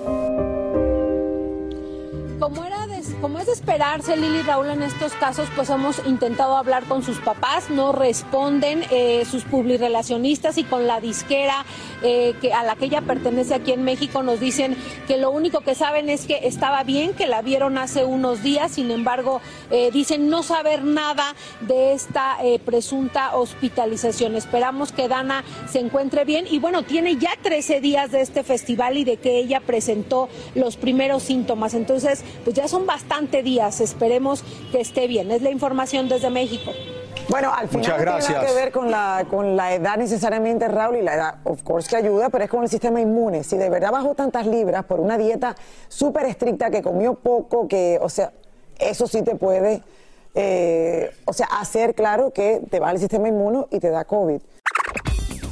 Era 2.66 2.83
como 3.24 3.40
es 3.40 3.46
de 3.46 3.54
esperarse, 3.54 4.18
Lili 4.18 4.42
Raúl, 4.42 4.68
en 4.68 4.84
estos 4.84 5.14
casos, 5.14 5.48
pues 5.56 5.70
hemos 5.70 6.06
intentado 6.06 6.58
hablar 6.58 6.84
con 6.84 7.04
sus 7.04 7.20
papás, 7.20 7.70
no 7.70 7.94
responden 7.94 8.84
eh, 8.92 9.24
sus 9.24 9.46
publirelacionistas 9.46 10.58
y 10.58 10.66
con 10.66 10.88
la 10.88 11.00
disquera 11.00 11.66
eh, 12.02 12.36
a 12.54 12.66
la 12.66 12.76
que 12.76 12.84
ella 12.84 13.00
pertenece 13.00 13.54
aquí 13.54 13.72
en 13.72 13.84
México 13.84 14.24
nos 14.24 14.42
dicen 14.42 14.76
que 15.08 15.16
lo 15.16 15.32
único 15.32 15.62
que 15.62 15.74
saben 15.74 16.10
es 16.10 16.26
que 16.26 16.42
estaba 16.44 16.84
bien, 16.84 17.14
que 17.14 17.26
la 17.26 17.42
vieron 17.42 17.78
hace 17.78 18.04
unos 18.04 18.44
días, 18.44 18.74
sin 18.74 18.92
embargo, 18.92 19.40
eh, 19.72 19.90
dicen 19.94 20.28
no 20.28 20.44
saber 20.44 20.84
nada 20.84 21.34
de 21.62 21.94
esta 21.94 22.40
presunta 22.66 23.38
hospitalización. 23.38 24.36
Esperamos 24.36 24.92
que 24.92 25.08
Dana 25.08 25.46
se 25.72 25.80
encuentre 25.80 26.26
bien 26.26 26.46
y 26.50 26.60
bueno, 26.60 26.84
tiene 26.84 27.16
ya 27.16 27.32
13 27.42 27.80
días 27.80 28.12
de 28.12 28.20
este 28.20 28.44
festival 28.44 28.98
y 28.98 29.06
de 29.06 29.16
que 29.16 29.38
ella 29.38 29.62
presentó 29.62 30.28
los 30.56 30.76
primeros 30.76 31.24
síntomas. 31.24 31.74
Entonces, 31.74 32.26
pues 32.44 32.54
ya 32.58 32.68
son 32.68 32.86
bastante 32.86 33.13
días, 33.22 33.80
esperemos 33.80 34.44
que 34.72 34.82
esté 34.82 35.08
bien. 35.08 35.32
Es 35.32 35.42
la 35.42 35.52
información 35.52 36.10
desde 36.10 36.30
México. 36.30 36.72
Bueno, 37.30 37.54
al 37.54 37.70
final 37.70 37.82
Muchas 37.82 37.92
no 37.92 37.96
tiene 37.98 38.12
gracias. 38.12 38.34
nada 38.34 38.48
que 38.48 38.54
ver 38.54 38.72
con 38.72 38.92
la, 38.92 39.26
con 39.30 39.56
la 39.56 39.74
edad 39.74 39.98
necesariamente, 39.98 40.68
Raúl, 40.68 40.98
y 40.98 41.02
la 41.02 41.14
edad, 41.14 41.36
of 41.46 41.64
course, 41.64 41.88
que 41.90 41.96
ayuda, 41.96 42.30
pero 42.30 42.44
es 42.44 42.50
con 42.50 42.64
el 42.64 42.70
sistema 42.70 43.00
inmune. 43.00 43.44
Si 43.44 43.58
de 43.58 43.70
verdad 43.70 43.92
bajó 43.92 44.14
tantas 44.16 44.46
libras 44.48 44.84
por 44.86 45.00
una 45.00 45.18
dieta 45.18 45.56
súper 45.88 46.26
estricta, 46.26 46.70
que 46.70 46.82
comió 46.82 47.14
poco, 47.14 47.68
que, 47.68 47.98
o 48.02 48.10
sea, 48.10 48.34
eso 48.78 49.08
sí 49.08 49.22
te 49.22 49.36
puede, 49.36 49.84
eh, 50.36 51.12
o 51.26 51.34
sea, 51.34 51.48
hacer 51.60 51.96
claro 51.96 52.32
que 52.32 52.62
te 52.70 52.80
va 52.80 52.92
el 52.92 53.00
sistema 53.00 53.28
inmuno 53.30 53.68
y 53.72 53.80
te 53.80 53.90
da 53.90 54.04
COVID. 54.04 54.42